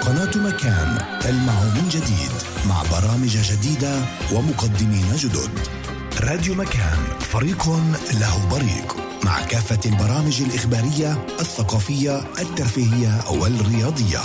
[0.00, 2.32] قناة مكان تلمع من جديد
[2.68, 5.50] مع برامج جديدة ومقدمين جدد.
[6.20, 7.68] راديو مكان فريق
[8.20, 14.20] له بريق مع كافة البرامج الإخبارية الثقافية الترفيهية والرياضية.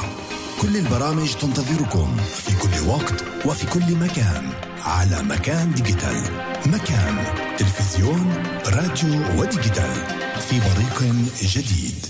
[0.62, 4.50] كل البرامج تنتظركم في كل وقت وفي كل مكان
[4.84, 6.22] على مكان ديجيتال.
[6.66, 7.24] مكان
[7.58, 8.34] تلفزيون
[8.68, 10.29] راديو وديجيتال.
[10.50, 11.04] في بريق
[11.42, 12.06] جديد.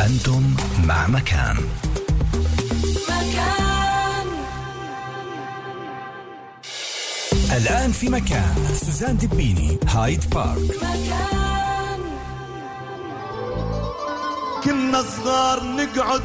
[0.00, 1.56] أنتم مع مكان.
[3.08, 4.26] مكان.
[7.56, 8.54] الآن في مكان.
[8.84, 10.76] سوزان دبيني هايد بارك.
[10.76, 12.00] مكان.
[14.64, 16.22] كنا صغار نقعد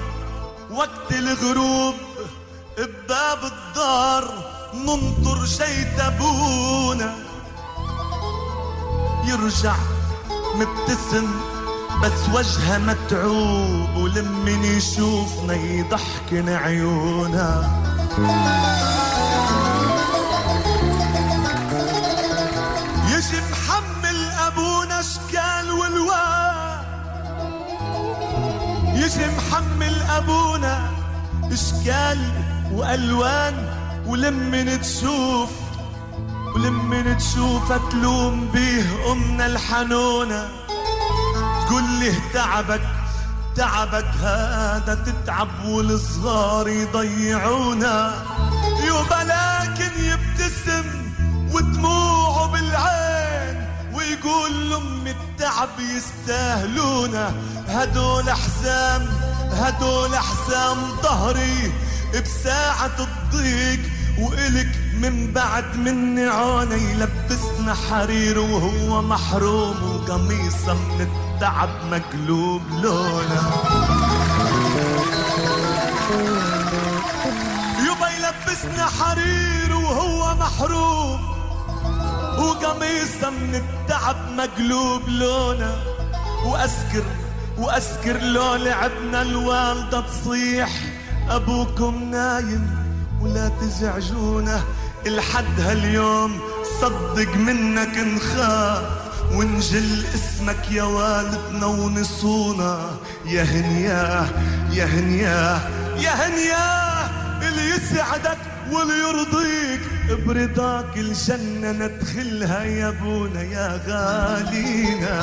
[0.72, 1.96] وقت الغروب
[2.78, 7.27] بباب الدار ننطر شيت ابونا
[9.28, 9.76] يرجع
[10.56, 11.28] مبتسم
[12.04, 17.70] بس وجهه متعوب ولمن يشوفنا يضحكن عيونا
[23.08, 26.84] يجي محمل أبونا إشكال والوان.
[28.96, 30.90] يجي محمل أبونا
[31.52, 32.20] إشكال
[32.72, 33.54] وألوان
[34.08, 35.50] ولمن تشوف
[36.58, 40.50] ولمن تشوفها تلوم بيه أمنا الحنونة.
[41.68, 42.82] تقول له تعبك
[43.56, 48.14] تعبك هذا تتعب والصغار يضيعونا
[48.88, 50.86] يوبا لكن يبتسم
[51.54, 57.34] ودموعه بالعين ويقول لأم التعب يستاهلونا
[57.68, 59.06] هدول حزام
[59.52, 61.72] هدول حزام ظهري
[62.14, 63.80] بساعة الضيق
[64.20, 64.68] وإلك
[65.02, 73.52] من بعد مني عونة يلبسنا حرير وهو محروم وقميصه من التعب مقلوب لونه.
[77.86, 81.20] يبا يلبسنا حرير وهو محروم
[82.40, 85.76] وقميصه من التعب مقلوب لونه.
[86.46, 87.04] وأسكر
[87.58, 90.70] وأسكر لو لعبنا الوالدة تصيح
[91.30, 92.87] أبوكم نايم.
[93.22, 94.64] ولا تزعجونه
[95.06, 96.40] الحد هاليوم
[96.82, 99.08] صدق منك نخاف.
[99.34, 102.80] ونجل اسمك يا والدنا ونصونا.
[103.26, 104.26] يا هنياه
[104.72, 105.62] يا هنياه
[105.98, 107.10] يا هنياه
[107.48, 108.38] اللي يسعدك
[108.72, 109.82] واللي يرضيك.
[110.26, 115.18] برضاك الجنة ندخلها يا أبونا يا غالينا.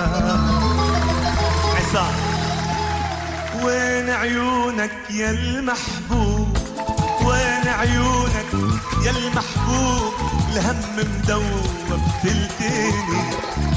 [1.76, 2.14] عصام
[3.64, 6.34] وين عيونك يا المحبوب؟
[7.85, 8.51] عيونك
[9.05, 10.12] يا المحبوب
[10.53, 13.22] الهم مدوب تلتيني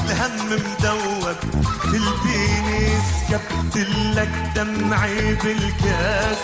[0.05, 1.35] الهم مدوب
[1.83, 2.87] تلتيني
[3.29, 3.75] سكبت
[4.15, 6.43] لك دمعي بالكاس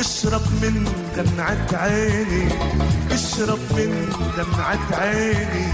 [0.00, 0.76] اشرب من
[1.16, 2.48] دمعة عيني
[3.12, 5.72] اشرب من دمعة عيني.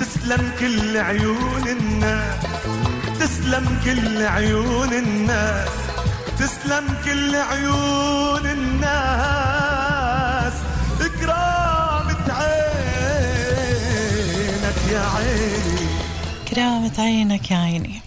[0.00, 2.44] تسلم كل عيون الناس
[3.20, 5.68] تسلم كل عيون الناس
[6.38, 9.57] تسلم كل عيون الناس.
[14.98, 15.88] يا عيني.
[16.48, 18.00] كرامة عينك يا عيني.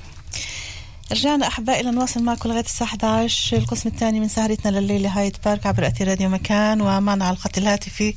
[1.11, 5.87] رجعنا أحبائي لنواصل معكم لغاية الساعة 11 القسم الثاني من سهرتنا لليلة هايد بارك عبر
[5.87, 8.13] أتي راديو مكان ومعنا على الخط الهاتفي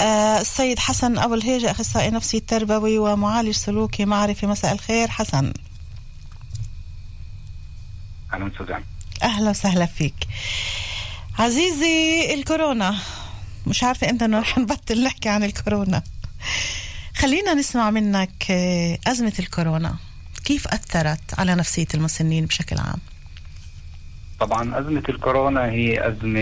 [0.00, 4.46] آه السيد حسن أبو الهيجة أخصائي نفسي تربوي ومعالج سلوكي معرفي.
[4.46, 5.52] مساء الخير حسن.
[8.32, 8.84] أهلا سوزان
[9.22, 10.14] أهلا وسهلا فيك.
[11.38, 12.98] عزيزي الكورونا.
[13.66, 16.02] مش عارفة إمتى رح نبطل نحكي عن الكورونا.
[17.18, 19.96] خلينا نسمع منك آه، أزمة الكورونا
[20.44, 22.98] كيف أثرت على نفسية المسنين بشكل عام
[24.40, 26.40] طبعا أزمة الكورونا هي أزمة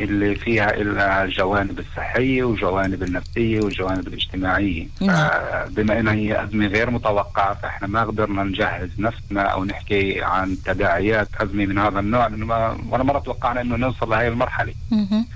[0.00, 0.74] اللي فيها
[1.22, 5.30] الجوانب الصحية وجوانب النفسية والجوانب الاجتماعية نعم.
[5.68, 11.28] بما أنها هي أزمة غير متوقعة فإحنا ما قدرنا نجهز نفسنا أو نحكي عن تداعيات
[11.40, 15.26] أزمة من هذا النوع لأنه ولا مرة توقعنا أنه نوصل لهي المرحلة مهم.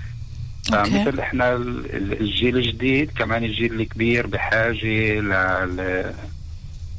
[0.69, 5.29] فمثل إحنا ال- ال- الجيل الجديد كمان الجيل الكبير بحاجة ل
[5.75, 6.13] ل-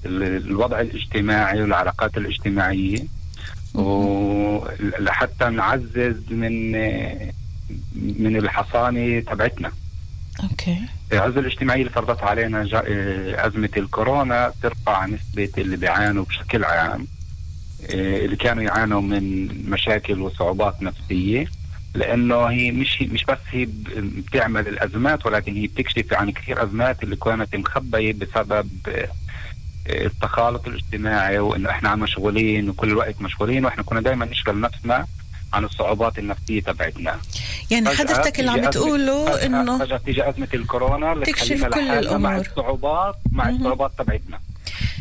[0.07, 2.99] ال- الوضع الاجتماعي والعلاقات الاجتماعية.
[3.75, 6.73] ولحتى نعزز من
[8.19, 9.73] من الحصانة تبعتنا.
[10.43, 10.79] أوكي.
[11.13, 17.07] العزة الاجتماعية اللي فرضتها علينا آه، أزمة الكورونا ترفع نسبة اللي بيعانوا بشكل عام.
[17.91, 21.47] آه، اللي كانوا يعانوا من مشاكل وصعوبات نفسية.
[21.95, 27.16] لأنه هي مش مش بس هي بتعمل الأزمات ولكن هي بتكشف عن كثير أزمات اللي
[27.16, 29.09] كانت مخبية بسبب آه،
[29.88, 35.07] التخالط الاجتماعي وإنه إحنا عم مشغولين وكل الوقت مشغولين وإحنا كنا دائما نشغل نفسنا
[35.53, 37.20] عن الصعوبات النفسية تبعتنا.
[37.70, 42.36] يعني حضرتك اللي عم بتقوله إنه فجأة تيجي أزمة الكورونا اللي تكشف كل لحالنا مع.
[42.36, 44.40] الصعوبات مع الصعوبات تبعتنا.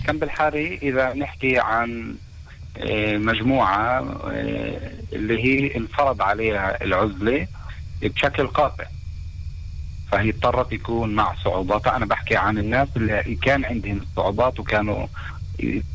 [0.08, 2.16] كان بالحالة إذا نحكي عن
[3.18, 7.48] مجموعة آه، اللي هي انفرض عليها العزلة
[8.02, 8.86] بشكل قاطع.
[10.12, 11.96] فهي اضطرت يكون مع صعوباتها.
[11.96, 15.08] أنا بحكي عن الناس اللي كان عندهم الصعوبات وكانوا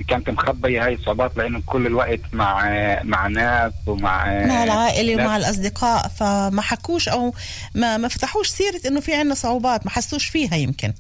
[0.08, 2.64] كانت مخبية هاي الصعوبات لأنه كل الوقت مع
[3.02, 6.08] مع ناس ومع مع العائلة ومع الأصدقاء.
[6.08, 7.34] فما حكوش أو
[7.74, 9.86] ما ما فتحوش سيرة إنه في عنا صعوبات.
[9.86, 10.92] ما حسوش فيها يمكن.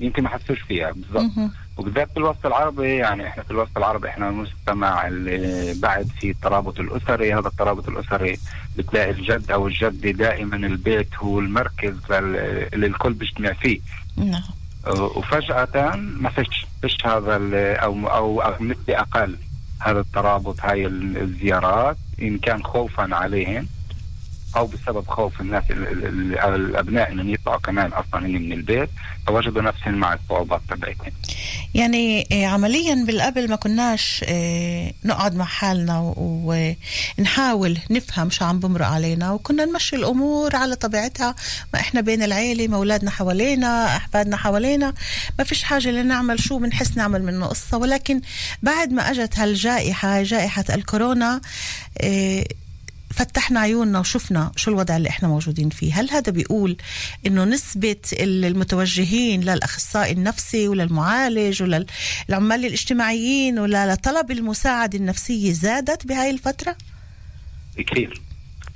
[0.00, 1.50] يمكن ما حسوش فيها بالضبط.
[1.76, 6.80] وبالذات في الوسط العربي يعني إحنا في الوسط العربي إحنا مجتمع اللي بعد في الترابط
[6.80, 7.34] الأسري.
[7.34, 8.38] هذا الترابط الأسري
[8.76, 12.36] بتلاقي الجد أو الجده دائما البيت هو المركز لل-
[12.74, 13.80] اللي الكل بيجتمع فيه.
[14.16, 14.42] نعم.
[15.16, 17.36] وفجأة ما فيش فيش هذا
[17.76, 19.36] أو أو نسبة أقل
[19.80, 23.66] هذا الترابط هاي ال- الزيارات إن كان خوفا عليهم
[24.56, 26.04] أو بسبب خوف الناس ال- ال-
[26.38, 28.88] ال- الأبناء إنهم يطلعوا كمان أصلا من البيت
[29.26, 31.12] فوجدوا نفسهم مع الصعوبات تبعتهم.
[31.74, 36.14] يعني آه، عمليا بالقبل ما كناش آه، نقعد مع حالنا
[37.18, 41.34] ونحاول نفهم شو عم بمرق علينا وكنا نمشي الأمور على طبيعتها
[41.74, 44.94] ما إحنا بين العيلة ما أولادنا حوالينا احفادنا حوالينا
[45.38, 47.76] ما فيش حاجة لنعمل شو بنحس نعمل منه قصة.
[47.76, 48.20] ولكن
[48.62, 51.40] بعد ما أجت هالجائحة جائحة الكورونا
[52.00, 52.44] آه،
[53.12, 56.00] فتحنا عيوننا وشفنا شو الوضع اللي إحنا موجودين فيه.
[56.00, 56.76] هل هذا بيقول
[57.26, 66.76] إنه نسبة المتوجهين للأخصائي النفسي وللمعالج وللعمال الاجتماعيين ولا لطلب المساعدة النفسية زادت بهاي الفترة؟
[67.76, 68.20] كثير.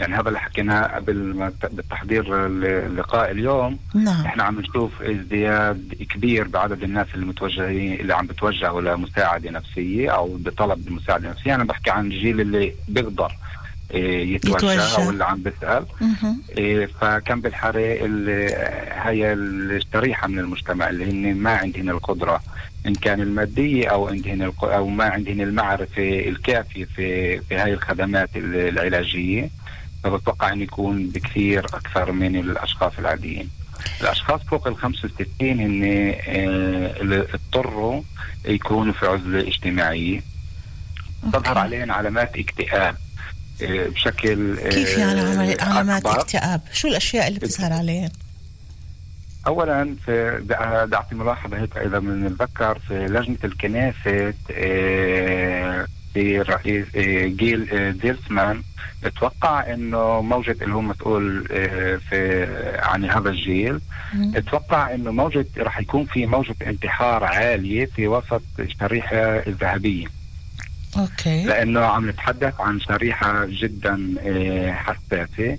[0.01, 3.79] يعني هذا اللي حكيناه قبل بالتحضير اللقاء اليوم.
[3.95, 4.27] نعم.
[4.27, 10.37] إحنا عم نشوف ازدياد كبير بعدد الناس اللي متوجهين اللي عم بتوجهوا لمساعدة نفسية أو
[10.37, 13.37] بطلب المساعده النفسيه أنا بحكي عن الجيل اللي بيقدر.
[13.95, 14.97] يتوجه, يتوجه.
[15.05, 15.87] أو اللي عم بيسأل.
[16.59, 17.41] إيه، فكان
[18.05, 18.29] ال-
[19.03, 22.41] هي الشريحة من المجتمع اللي هن ما عندهن القدرة
[22.87, 28.57] إن كان المادية أو عندهن أو ما عندهن المعرفة الكافية في في هاي الخدمات ال-
[28.69, 29.51] العلاجية.
[30.05, 33.51] فبتوقع أن يكون بكثير أكثر من الأشخاص العاديين.
[34.01, 38.03] الأشخاص فوق ال 65 هن آه، اللي اضطروا
[38.45, 40.21] يكونوا في عزلة اجتماعية.
[41.33, 42.97] تظهر عليهم علامات اكتئاب.
[43.63, 46.21] بشكل آه، كيف يعني عمل- علامات أكبر.
[46.21, 48.09] اكتئاب؟ شو الأشياء اللي بتظهر عليهم
[49.47, 49.97] اولا
[50.41, 57.91] دع- دعتي ملاحظة هيك إذا بنتذكر في لجنة الكنيسه آه، في الرئيس آه، جيل آه،
[57.91, 58.63] ديلسمان
[59.05, 62.47] أتوقع إنه موجة اللي هو مسؤول آه، في
[62.83, 63.81] عن هذا الجيل
[64.35, 70.07] أتوقع إنه موجة راح يكون في موجة انتحار عالية في وسط الشريحه الذهبيه
[71.01, 71.45] okay.
[71.45, 75.59] لأنه عم نتحدث عن شريحة جدا آه، حساسة.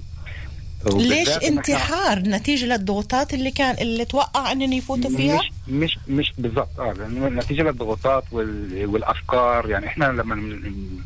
[0.86, 6.80] ليش انتحار؟ نتيجة للضغوطات اللي كان اللي توقع انهم يفوتوا فيها؟ مش مش مش بالضبط
[6.80, 6.94] آه
[7.30, 8.86] نتيجة للضغوطات وال...
[8.86, 9.70] والأفكار.
[9.70, 11.00] يعني إحنا لما من-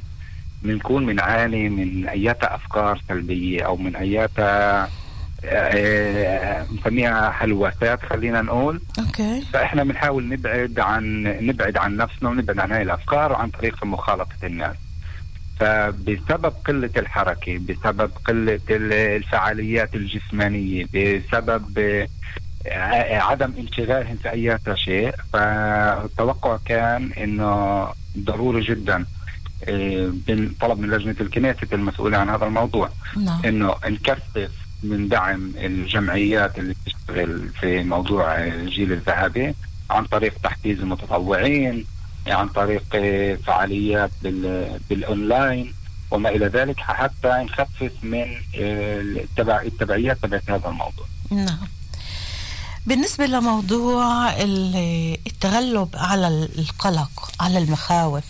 [0.64, 4.44] بنكون بنعاني من أياتها أفكار سلبية أو من أياتها
[4.84, 4.88] آه،
[6.74, 8.82] نسميها هلوسات خلينا نقول.
[9.00, 9.42] okay.
[9.54, 14.76] فإحنا بنحاول نبعد عن نبعد عن نفسنا ونبعد عن هاي الأفكار عن طريق مخالطة الناس.
[15.60, 21.80] فبسبب قلة الحركة بسبب قلة ال- الفعاليات الجسمانية بسبب
[22.68, 27.88] آه، عدم انشغالهم في أي شيء فالتوقع كان أنه
[28.20, 29.06] ضروري جدا
[29.70, 30.12] آه،
[30.62, 32.90] طلب من لجنة الكنيسة المسؤولة عن هذا الموضوع.
[33.18, 33.42] نعم.
[33.46, 34.52] إنه نكثف
[34.84, 39.54] من دعم الجمعيات اللي بتشتغل في موضوع الجيل الذهبي
[39.90, 41.86] عن طريق تحفيز المتطوعين
[42.28, 42.84] عن طريق
[43.46, 45.74] فعاليات بال- بالأونلاين
[46.12, 48.26] وما إلى ذلك حتى نخفف من
[48.56, 51.06] التبع التبعيات تبعت هذا الموضوع.
[51.32, 51.68] نعم.
[52.86, 58.24] بالنسبة لموضوع ال- التغلب على القلق على المخاوف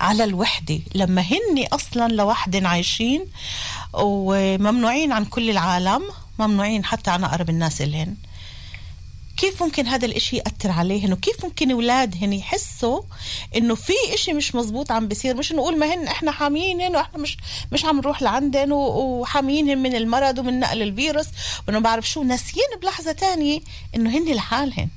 [0.00, 3.24] على الوحدة لما هن أصلا لوحدن عايشين
[3.96, 6.02] وممنوعين عن كل العالم
[6.38, 8.14] ممنوعين حتى عن أقرب الناس إلهن.
[9.36, 13.02] كيف ممكن هذا الإشي يأثر عليهن؟ وكيف ممكن أولادهن يحسوا
[13.56, 17.36] إنه في إشي مش مزبوط عم بيصير؟ مش نقول ما هن إحنا حامينهن وإحنا مش
[17.72, 18.76] مش عم نروح لعندن و-
[19.20, 21.26] وحامينهن من المرض ومن نقل الفيروس
[21.68, 23.60] وإنه بعرف شو ناسيين بلحظة تانية
[23.94, 24.88] إنه هن لحالهن.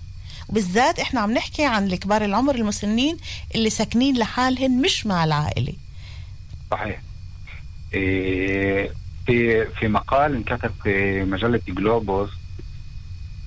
[0.50, 3.18] وبالذات إحنا عم نحكي عن الكبار العمر المسنين
[3.56, 5.74] اللي ساكنين لحالهن مش مع العائلة.
[6.72, 7.02] صحيح.
[7.92, 12.30] في في مقال انكتب في مجلة جلوبوس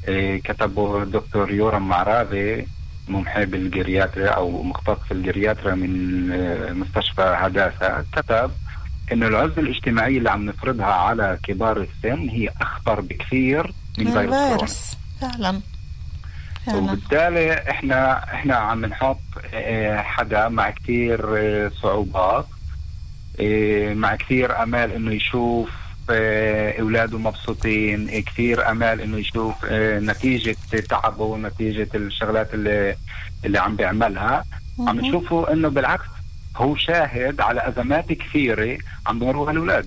[0.08, 2.66] إيه، كتبه الدكتور يورم معراضي
[3.08, 8.04] محامي بالجرياتريا أو مختص في الجرياتريا من آه، مستشفى هداسة.
[8.12, 8.50] كتب
[9.12, 15.60] انه العزلة الاجتماعية اللي عم نفرضها على كبار السن هي أخطر بكثير من فيروس فعلا.
[16.74, 19.20] وبالتالي إحنا إحنا عم نحط
[19.96, 21.20] حدا مع كثير
[21.70, 22.46] صعوبات.
[23.94, 25.70] مع كثير أمال إنه يشوف
[26.10, 29.54] آه، أولاده مبسوطين آه، كثير أمال إنه يشوف
[30.10, 30.56] نتيجة
[30.88, 32.96] تعبه ونتيجه الشغلات اللي
[33.44, 34.44] اللي عم بيعملها.
[34.78, 35.00] عم.
[35.00, 36.04] نشوفه إنه بالعكس
[36.56, 39.86] هو شاهد على أزمات كثيرة عم بمروا الأولاد.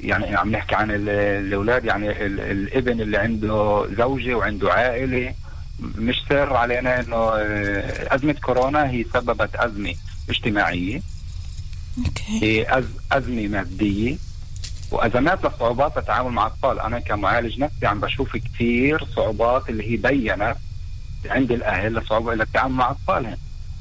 [0.00, 1.08] يعني عم نحكي عن ال-
[1.46, 5.34] الأولاد يعني ال- الابن اللي عنده زوجة وعنده عائلة.
[5.80, 7.30] مش سر علينا إنه
[8.14, 9.94] أزمة كورونا هي سببت أزمة
[10.30, 11.00] اجتماعية.
[12.26, 14.16] هي أز أزمة مادية
[14.90, 20.56] وازمات لصعوبات التعامل مع الاطفال أنا كمعالج نفسي عم بشوف كثير صعوبات اللي هي بينت
[21.26, 23.36] عند الأهل لصعوبة التعامل مع أطفالهم.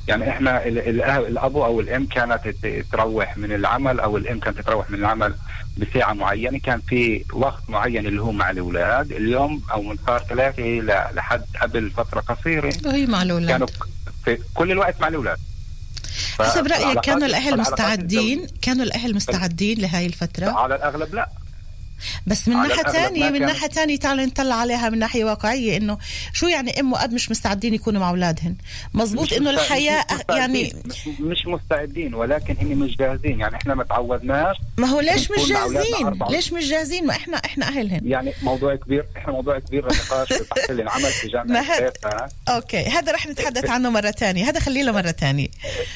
[0.08, 2.56] يعني إحنا ال- ال- الابو أو الأم كانت
[2.92, 5.36] تروح من العمل أو الأم كانت تروح من العمل
[5.78, 9.12] بساعة معينة كان في وقت معين اللي هو مع الأولاد.
[9.12, 10.64] اليوم أو من صار ثلاثة
[11.14, 13.50] لحد قبل فترة قصيرة وهي مع الأولاد.
[13.50, 13.68] كانوا
[14.26, 15.38] في كل الوقت مع الأولاد.
[16.40, 21.30] حسب رأيك فالعلاقات- كانوا الأهل العلاقات مستعدين؟ كانوا الأهل مستعدين لهاي الفترة؟ على الأغلب لا.
[22.28, 22.56] بس من
[22.92, 25.98] تانية ما من ناحية تانية تعالوا نطلع عليها من ناحية واقعية إنه
[26.34, 28.56] شو يعني أم وأب مش مستعدين يكونوا مع أولادهن؟
[28.94, 30.36] مزبوط مستعد- الحياة مش.
[30.38, 30.74] يعني
[31.20, 33.40] مش مستعدين ولكن هن مش جاهزين.
[33.40, 37.38] يعني إحنا ما تعودناش ما هو ليش مش جاهزين؟ 24 ليش مش جاهزين؟ ما إحنا
[37.38, 38.02] إحنا أهلهن.
[38.08, 39.88] يعني موضوع كبير إحنا موضوع كبير
[40.70, 41.66] اللي انعمل في جامعة
[42.56, 44.50] أوكي هذا رح نتحدث عنه مرة تانية.
[44.50, 45.48] هذا خليه له مرة تانية.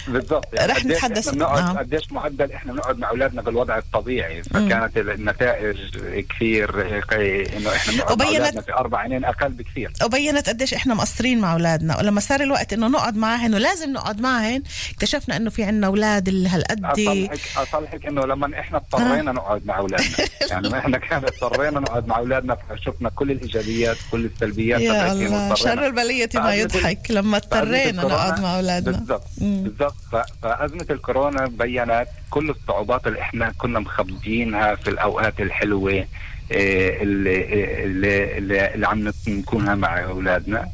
[0.08, 1.78] بالضبط يعني رح نتحدث- إحنا نعم.
[1.78, 5.89] قديش معدل إحنا بنقعد مع أولادنا بالوضع الطبيعي فكانت النتائج
[6.30, 6.82] كثير
[7.58, 9.92] إنه إحنا وبينت- في أربع عينين أقل بكثير.
[10.06, 14.64] وبينت قديش إحنا مقصرين مع أولادنا ولما صار الوقت إنه نقعد معهن ولازم نقعد معهن
[14.94, 16.86] اكتشفنا إنه في عنا أولاد اللي هالقد.
[16.86, 20.08] اصلحك أصلحك إنه لما إحنا اضطرينا نقعد مع أولادنا.
[20.52, 25.54] يعني إحنا كان اضطرينا نقعد مع أولادنا فشفنا كل الإيجابيات كل السلبيات يا الله.
[25.56, 28.98] شر البلية ما يضحك لما اضطرينا نقعد مع أولادنا.
[28.98, 29.96] بالضبط بالضبط.
[30.42, 35.92] فأزمة الكورونا بينت كل الصعوبات اللي إحنا كنا مخبيينها في الأوقات الحلوة
[36.52, 37.44] آه، اللي,
[37.86, 40.68] اللي, اللي, عم نكونها مع أولادنا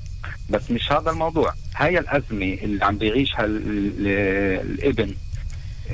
[0.49, 5.15] بس مش هذا الموضوع هاي الأزمة اللي عم بيعيشها ال- ال- الابن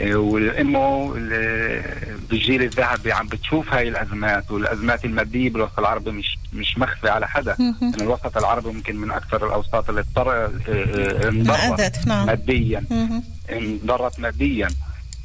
[0.01, 1.83] آه، والأمه ال-
[2.29, 7.55] بالجيل الذهبي عم بتشوف هاي الأزمات والأزمات المادية بالوسط العربي مش مش مخفي على حدا
[7.59, 7.75] مهم.
[7.81, 12.25] يعني الوسط العربي يمكن من أكثر الأوساط اللي اضطر آه، آه، انضرت نعم.
[12.27, 12.83] ماديا.
[13.51, 14.67] انضرت ماديا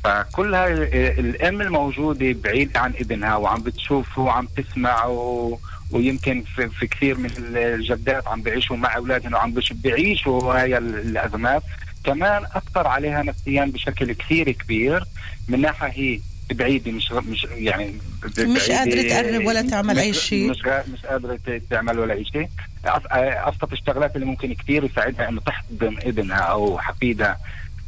[0.07, 0.73] فكل هاي
[1.21, 5.59] الأم الموجودة بعيده عن ابنها وعم بتشوفه وعم تسمع و...
[5.91, 11.63] ويمكن في, في كثير من الجدات عم بيعيشوا مع أولادهم وعم بيعيشوا هاي ال- الأزمات.
[12.05, 15.05] كمان أثر عليها نفسيا بشكل كثير كبير
[15.49, 16.21] من ناحية هي
[16.55, 17.95] بعيدة مش مش يعني
[18.39, 20.51] مش قادرة تقرب ولا تعمل مش- شيء.
[20.51, 20.59] مش
[20.93, 21.39] مش قادرة
[21.71, 22.49] تعمل ولا أي شيء.
[22.87, 27.39] أف- أبسط الشغلات اللي ممكن كثير يساعدها إنه تحضن ابنها أو حفيدها.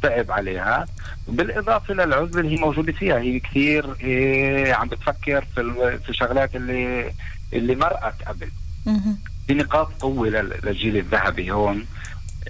[0.01, 0.85] تعب عليها
[1.27, 7.11] بالإضافة للعزله اللي هي موجودة فيها هي كثير إيه عم بتفكر في في الشغلات اللي
[7.53, 8.47] اللي مرقت قبل.
[9.47, 11.85] في نقاط قوة لل- للجيل الذهبي هون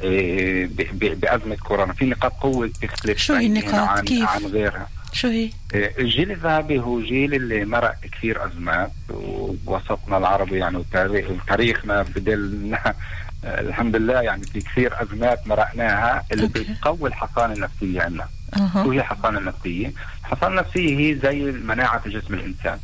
[0.04, 5.28] إيه بأزمة كورونا في نقاط قوة بتختلف شو هي النقاط؟ عن كيف؟ عن غيرها شو
[5.28, 12.02] هي؟ إيه، الجيل الذهبي هو جيل اللي مرق كثير أزمات ووسطنا العربي يعني وتاريخ تاريخنا
[12.02, 12.94] بدلنا
[13.44, 18.28] الحمد لله يعني في كثير أزمات مرقناها اللي بتقوي الحصانة النفسية عندنا.
[18.74, 22.80] شو هي الحصانة النفسية؟ الحصانة النفسية هي زي مناعه جسم الإنسان.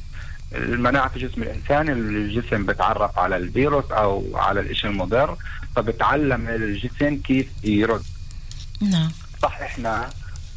[0.55, 5.37] المناعة في جسم الإنسان الجسم بتعرف على الفيروس أو على الإشي المضر
[5.75, 8.03] فبتعلم الجسم كيف يرد.
[8.81, 9.11] نعم.
[9.41, 10.09] صح إحنا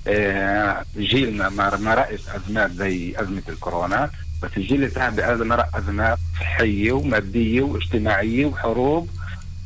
[0.07, 4.11] آه، جيلنا ما رأس أزمات زي أزمة الكورونا
[4.43, 9.09] بس الجيل الذهبي هذا مرق أزمات صحية ومادية واجتماعية وحروب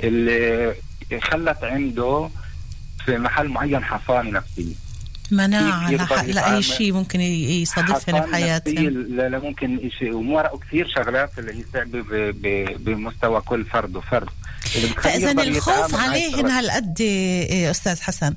[0.04, 0.74] اللي
[1.22, 2.30] خلت عنده
[3.04, 4.74] في محل معين حصانة نفسية.
[5.30, 10.58] مناعة لح- لأي؟ شيء ممكن ي- يصادفهم حصانة نفسية بحياتهم لا لا ممكن شيء ومرقوا
[10.58, 14.28] كثير شغلات اللي هي ب- بمستوى كل فرد وفرد.
[15.02, 16.46] فإذا الخوف عليهن.
[16.46, 18.34] هالقد إيه، أستاذ حسن.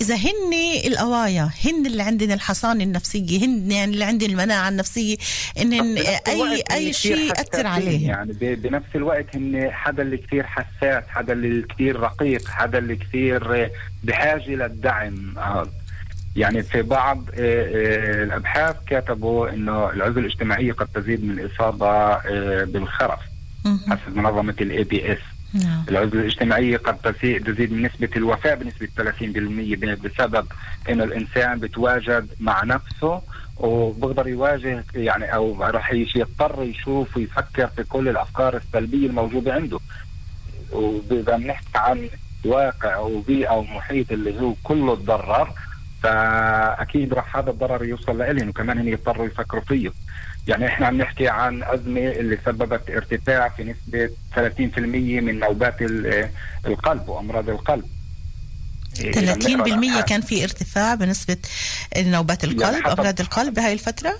[0.00, 0.52] إذا هن
[0.86, 5.16] القوايا هن اللي عندنا الحصانه النفسية هن يعني اللي عندنا المناعة النسيه
[5.60, 8.10] انهن بنفس أي أي شيء يأثر عليهم.
[8.10, 13.62] يعني بنفس الوقت هن حدا اللي كثير حساس حدا اللي كثير رقيق حدا اللي كثير
[13.64, 13.70] آه،
[14.04, 15.70] بحاجة للدعم هذا
[16.36, 22.64] يعني في بعض آه، آه، الأبحاث كتبوا إنه العزلة الاجتماعية قد تزيد من الإصابة آه،
[22.64, 23.20] بالخرف.
[23.90, 25.18] حسب منظمة الاي بي اس
[25.54, 25.84] نعم.
[25.88, 30.46] العزله الاجتماعيه قد تزي- تزيد من نسبة الوفاة بنسبة 30% ب- بسبب
[30.90, 33.22] انه الإنسان بتواجد مع نفسه
[33.56, 35.24] وبقدر يواجه يعني
[35.60, 39.78] راح يش- يضطر يشوف ويفكر في كل الأفكار السلبية الموجودة عنده.
[40.72, 42.08] وإذا بنحكي عن
[42.44, 45.52] واقع وبيئه ومحيط اللي هو كله تضرر
[46.02, 49.92] فأكيد راح هذا الضرر يوصل لهم وكمان هن يضطروا يفكروا فيه.
[50.48, 56.30] يعني إحنا عم نحكي عن أزمة اللي سببت ارتفاع في نسبة 30% من نوبات ال-
[56.66, 57.84] القلب وأمراض القلب.
[59.00, 60.08] إيه، إذا بنقرأ 30% الأبحاث.
[60.08, 61.36] كان في ارتفاع بنسبة
[61.96, 64.14] نوبات القلب حسب- أمراض القلب بهاي الفترة؟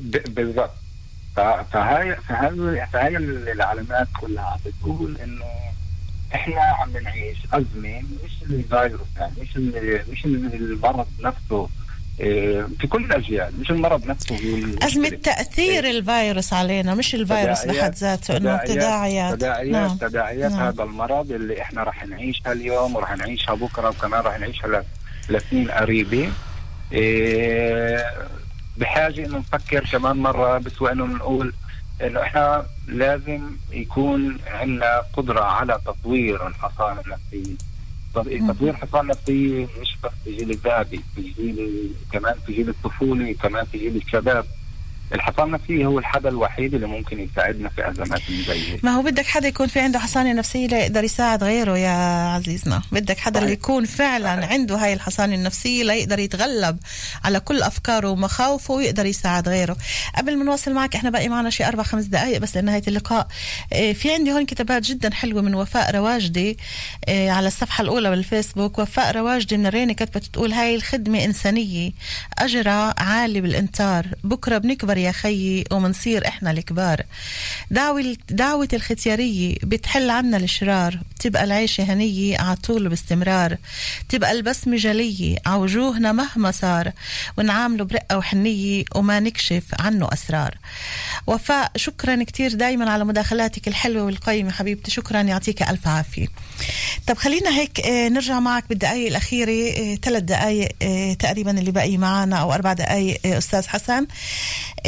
[0.00, 0.72] ب- بالضبط.
[1.36, 5.44] فهاي فهاي فهاي العلامات كلها عم بتقول إنه
[6.34, 9.56] إحنا عم نعيش أزمة مش الفيروس يعني مش
[10.08, 11.60] مش المرض نفسه.
[11.60, 11.68] إيه،
[12.16, 14.86] في كل الأجيال مش المرض نفسه المشكلة.
[14.86, 19.96] أزمة تأثير الفيروس علينا مش الفيروس بحد ذاته إنه تداعيات تداعيات نعم.
[19.96, 20.60] تداعيات نعم.
[20.62, 24.84] هذا المرض اللي إحنا راح نعيشها اليوم وراح نعيشها بكرة وكمان راح نعيشها
[25.28, 26.32] لسنين قريبة
[26.92, 28.04] إيه
[28.76, 31.54] بحاجة إنه نفكر كمان مرة بسوى انه نقول
[32.02, 37.54] إنه إحنا لازم يكون عندنا قدرة على تطوير الحصانه النفسيه
[38.14, 43.64] تطوير الحصانه النفسيه مش بس في جيل الذهبي في جيل كمان في جيل الطفوله كمان
[43.64, 44.44] في جيل الشباب.
[45.14, 49.48] الحصانه النفسيه هو الحدا الوحيد اللي ممكن يساعدنا في أزمات زي ما هو بدك حدا
[49.48, 51.90] يكون في عنده حصانة نفسية ليقدر يساعد غيره يا
[52.28, 56.78] عزيزنا بدك حدا اللي يكون فعلا عنده هاي الحصانة النفسية ليقدر يتغلب
[57.24, 59.76] على كل أفكاره ومخاوفه ويقدر يساعد غيره.
[60.16, 63.28] قبل ما نواصل معك إحنا باقي معنا شي أربع خمس دقائق بس لنهاية اللقاء.
[63.72, 66.58] إيه، في عندي هون كتابات جدا حلوة من وفاء رواجدي
[67.08, 68.78] إيه، على الصفحة الأولى بالفيسبوك.
[68.78, 71.90] وفاء رواجدي من الريني كتبت تقول هاي الخدمة إنسانية
[72.38, 77.02] أجرها عالي بالإنتار بكرة بنكبر يا خيي ومنصير إحنا الكبار.
[77.70, 83.56] دعوة دعوة الختيارية بتحل عنا الشرار تبقى العيشة هنية عطول باستمرار.
[84.08, 86.92] تبقى البسمة جلية عوجوهنا مهما صار.
[87.38, 90.58] ونعامله برقة وحنية وما نكشف عنه أسرار.
[91.26, 94.90] وفاء شكرا كتير دايما على مداخلاتك الحلوة والقيمة حبيبتي.
[94.90, 96.26] شكرا يعطيك ألف عافية.
[97.06, 102.36] طب خلينا هيك آه، نرجع معك بالدقايق الأخيرة ثلاث دقايق آه، تقريبا اللي باقي معنا
[102.36, 104.06] أو أربع دقايق آه، أستاذ حسن.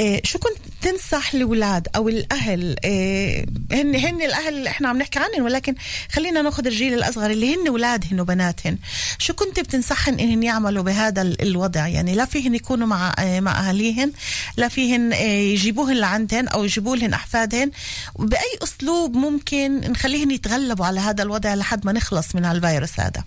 [0.05, 5.18] آه، شو كنت تنصح الأولاد أو الأهل؟ آه، هن هن الأهل اللي إحنا عم نحكي
[5.18, 5.74] عنهم ولكن
[6.12, 8.78] خلينا ناخذ الجيل الأصغر اللي هن أولادهن وبناتهن.
[9.18, 13.68] شو كنت بتنصحن إنهن يعملوا بهذا ال- الوضع؟ يعني لا فيهن يكونوا مع آه، مع
[13.68, 14.12] أهاليهن
[14.56, 17.70] لا فيهن آه، يجيبوهن لعندهن أو يجيبوا لهن أحفادهن.
[18.18, 23.24] بأي أسلوب ممكن نخليهن يتغلبوا على هذا الوضع لحد ما نخلص من هالفيروس هذا؟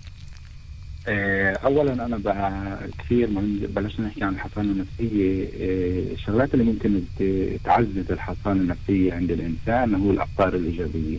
[1.64, 7.00] اولا أنا بقى كثير مهم بلشنا نحكي عن الحصانه النفسية آه، الشغلات اللي ممكن
[7.64, 11.18] تعزز الحصانه النفسية عند الإنسان هو الأفكار الإيجابية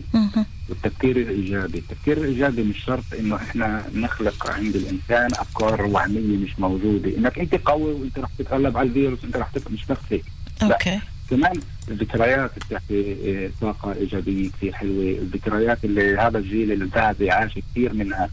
[0.68, 7.16] والتفكير الإيجابي، التفكير الإيجابي مش شرط إنه إحنا نخلق عند الإنسان أفكار وهميه مش موجودة،
[7.18, 10.24] إنك أنت قوي وأنت رح تتغلب على الفيروس أنت رح تبقى مش بس هيك.
[10.62, 11.00] أوكي.
[11.30, 15.02] كمان الذكريات بتحكي آه، طاقة إيجابية كثير حلوة.
[15.18, 18.28] الذكريات اللي هذا الجيل الذهبي عاش كثير منها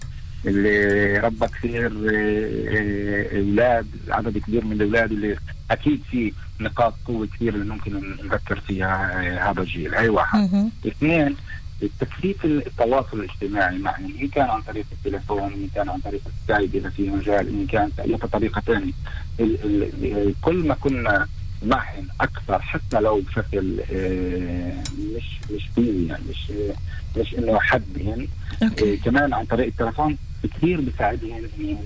[0.48, 5.38] اللي ربى كثير آه، آه، أولاد عدد كبير من الأولاد اللي
[5.72, 9.12] أكيد في نقاط قوة كثير اللي ممكن نذكر فيها
[9.48, 9.96] آه، هذا الجيل.
[9.96, 10.70] هي واحد.
[10.88, 11.36] اثنين
[12.00, 16.90] تكثيف التواصل الاجتماعي معهم إن كان عن طريق التليفون إن كان عن طريق السكايب إذا
[16.90, 18.92] في مجال إن كان باي طريقة ثانية.
[19.40, 21.28] ال- كل ما كنا
[21.66, 24.84] معهم أكثر حتى لو بشكل آه،
[25.16, 26.52] مش مش physi يعني مش
[27.18, 28.28] مش إنه حدهم
[28.64, 31.78] آه، كمان عن طريق التليفون كثير بيساعدهم إنهم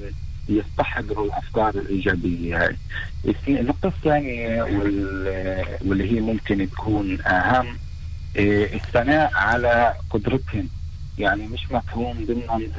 [0.50, 2.76] يستحضروا الأفكار الإيجابية هاي
[3.28, 7.78] الث- النقطه الثانية وال- واللي هي ممكن تكون أهم
[8.36, 10.68] إيه، الثناء على قدرتهم.
[11.18, 12.72] يعني مش مفهوم ضمن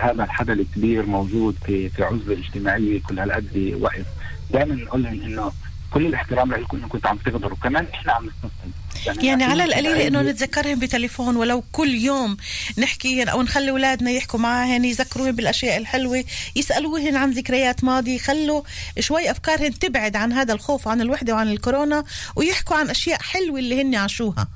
[0.00, 4.06] هذا الحدا الكبير موجود في في عزلة اجتماعية كل هالقد وقت
[4.52, 5.52] دائما نقول لهم إنه
[5.90, 8.72] كل الاحترام لكم إنكم عم تقدروا كمان إحنا عم نستفهم
[9.06, 12.36] يعني على أكيد القليل إنه نتذكرهم بتليفون ولو كل يوم
[12.78, 16.24] نحكيهن أو نخلي أولادنا يحكوا معاهن يذكروهن بالأشياء الحلوة
[16.56, 18.62] يسألوهن عن ذكريات ماضي يخلوا
[18.98, 22.04] شوي أفكارهن تبعد عن هذا الخوف عن الوحدة وعن الكورونا
[22.36, 24.48] ويحكوا عن أشياء حلوة اللي هن عاشوها.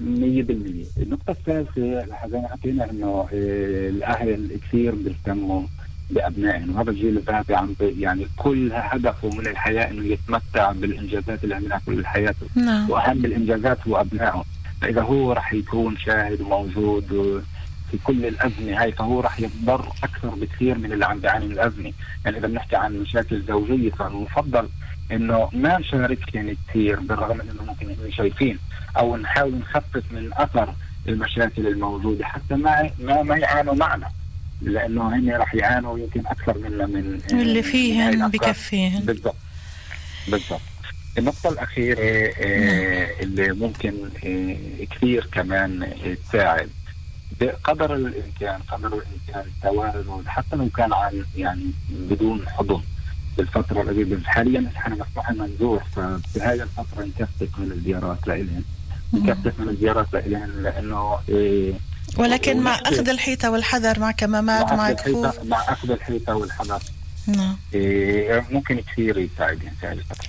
[0.00, 5.62] 100% النقطة الثالثة ما حكينا إنه آه، الأهل كثير بيهتموا
[6.10, 6.76] بأبنائهم.
[6.76, 12.06] وهذا الجيل الذهبي عم يعني كل هدفه من الحياة إنه يتمتع بالإنجازات اللي عملها كل
[12.06, 12.90] حياته نعم.
[12.90, 14.44] وأهم الإنجازات هو ابنائه
[14.80, 17.40] فإذا هو راح يكون شاهد وموجود و-
[17.90, 21.92] في كل الأزمة هاي فهو راح يضر أكثر بكثير من اللي عم بيعاني من الأزمة،
[22.24, 24.68] يعني إذا بنحكي عن مشاكل زوجية فالمفضل
[25.12, 28.58] إنه ما نشاركهم كثير بالرغم من إنه ممكن نكون شايفين
[28.98, 30.74] أو نحاول نخفف من أثر
[31.08, 34.08] المشاكل الموجودة حتى ما ما ما يعانوا معنا.
[34.62, 38.28] لأنه هن راح يعانوا يمكن أكثر منا من هاي فيهن.
[38.28, 39.00] بكفيهن.
[39.04, 39.36] بالضبط.
[40.28, 40.60] بالضبط.
[41.18, 42.00] النقطة الأخيرة
[42.38, 43.94] آه، اللي ممكن
[44.26, 46.70] آه، كثير كمان آه، تساعد.
[47.40, 52.80] بقدر الإمكان قدر الإمكان التوازن حتى لو كان عن يعني بدون حضن.
[53.36, 58.64] بالفترة القريبة حاليا إحنا مسموح لنا نزور فبهذه الفترة نكثف من الزيارات لإلهم
[59.12, 61.72] نكثف من الزيارات لإلهم لأنه آه،
[62.16, 65.40] ولكن مع أخذ الحيطة والحذر مع كمامات مع كفوف.
[65.44, 66.82] مع أخذ الحيطة والحذر.
[67.26, 67.56] نعم.
[67.74, 70.28] آه، ممكن كثير الفترة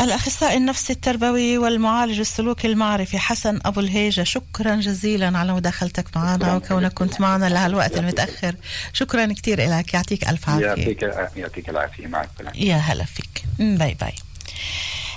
[0.00, 6.92] الأخصائي النفسي التربوي والمعالج السلوكي المعرفي حسن أبو الهيجة شكرا جزيلا على مداخلتك معنا وكونك
[6.92, 8.54] كنت معنا لهالوقت المتأخر.
[8.92, 10.66] شكرا كثير لك يعطيك ألف عافية.
[10.66, 11.02] يعطيك
[11.36, 12.06] يعطيك العافية.
[12.06, 12.56] مع السلامة.
[12.56, 13.44] يا هلا فيك.
[13.58, 14.14] bye bye.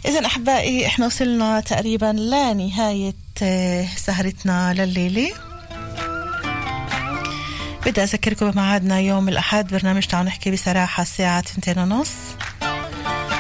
[0.06, 3.14] إذا أحبائي إحنا وصلنا تقريبا لنهاية
[3.44, 5.32] آه، سهرتنا لليلة
[7.86, 12.12] بدي أذكركم بميعادنا يوم الأحد برنامج تعالوا نحكي بصراحة الساعة 2 ونص.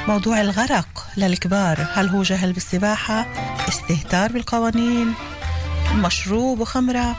[0.07, 3.25] موضوع الغرق للكبار هل هو جهل بالسباحة؟
[3.69, 5.13] استهتار بالقوانين؟
[5.95, 7.15] مشروب وخمرة؟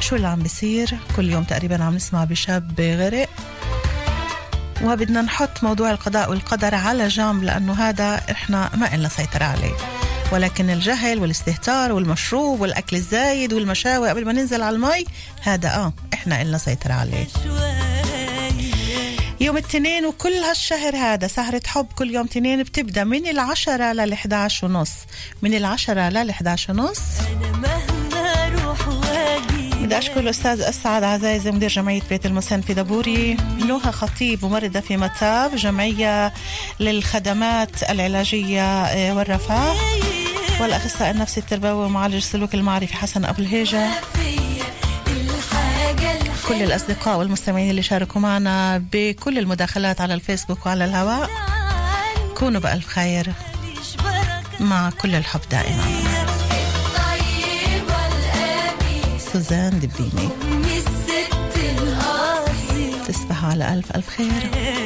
[0.00, 3.28] شو اللي عم بيصير؟ كل يوم تقريبا عم نسمع بشاب غرق.
[4.84, 9.74] وبدنا نحط موضوع القضاء والقدر على جنب لأنه هذا إحنا ما إلنا سيطرة عليه.
[10.32, 15.04] ولكن الجهل والاستهتار والمشروب والأكل الزايد والمشاوي قبل ما ننزل على المي
[15.42, 17.26] هذا آه إحنا إلنا سيطرة عليه.
[19.40, 24.16] يوم الاثنين وكل هالشهر هذا سهرة حب كل يوم اثنين بتبدأ من العشرة لل
[24.62, 24.92] ونص.
[25.42, 26.34] من العشرة لل
[26.68, 27.00] ونص.
[27.52, 29.59] مهما أروح وأجي
[29.90, 33.36] بدي أشكر الأستاذ أسعد عزايزة مدير جمعية بيت المسن في دبوري.
[33.66, 36.32] نوها خطيب ممرضة في متاب جمعية
[36.80, 39.74] للخدمات العلاجية آه، والرفاه.
[40.60, 43.88] والأخصائي النفسي التربوي ومعالج السلوك المعرفي حسن أبو الهيجة.
[46.48, 51.30] كل الأصدقاء والمستمعين اللي شاركوا معنا بكل المداخلات على الفيسبوك وعلى الهواء.
[52.38, 53.32] كونوا بألف خير
[54.60, 56.19] مع كل الحب دائما.
[59.32, 60.28] سوزان دبيني
[63.08, 64.79] تصبحوا على ألف ألف خير.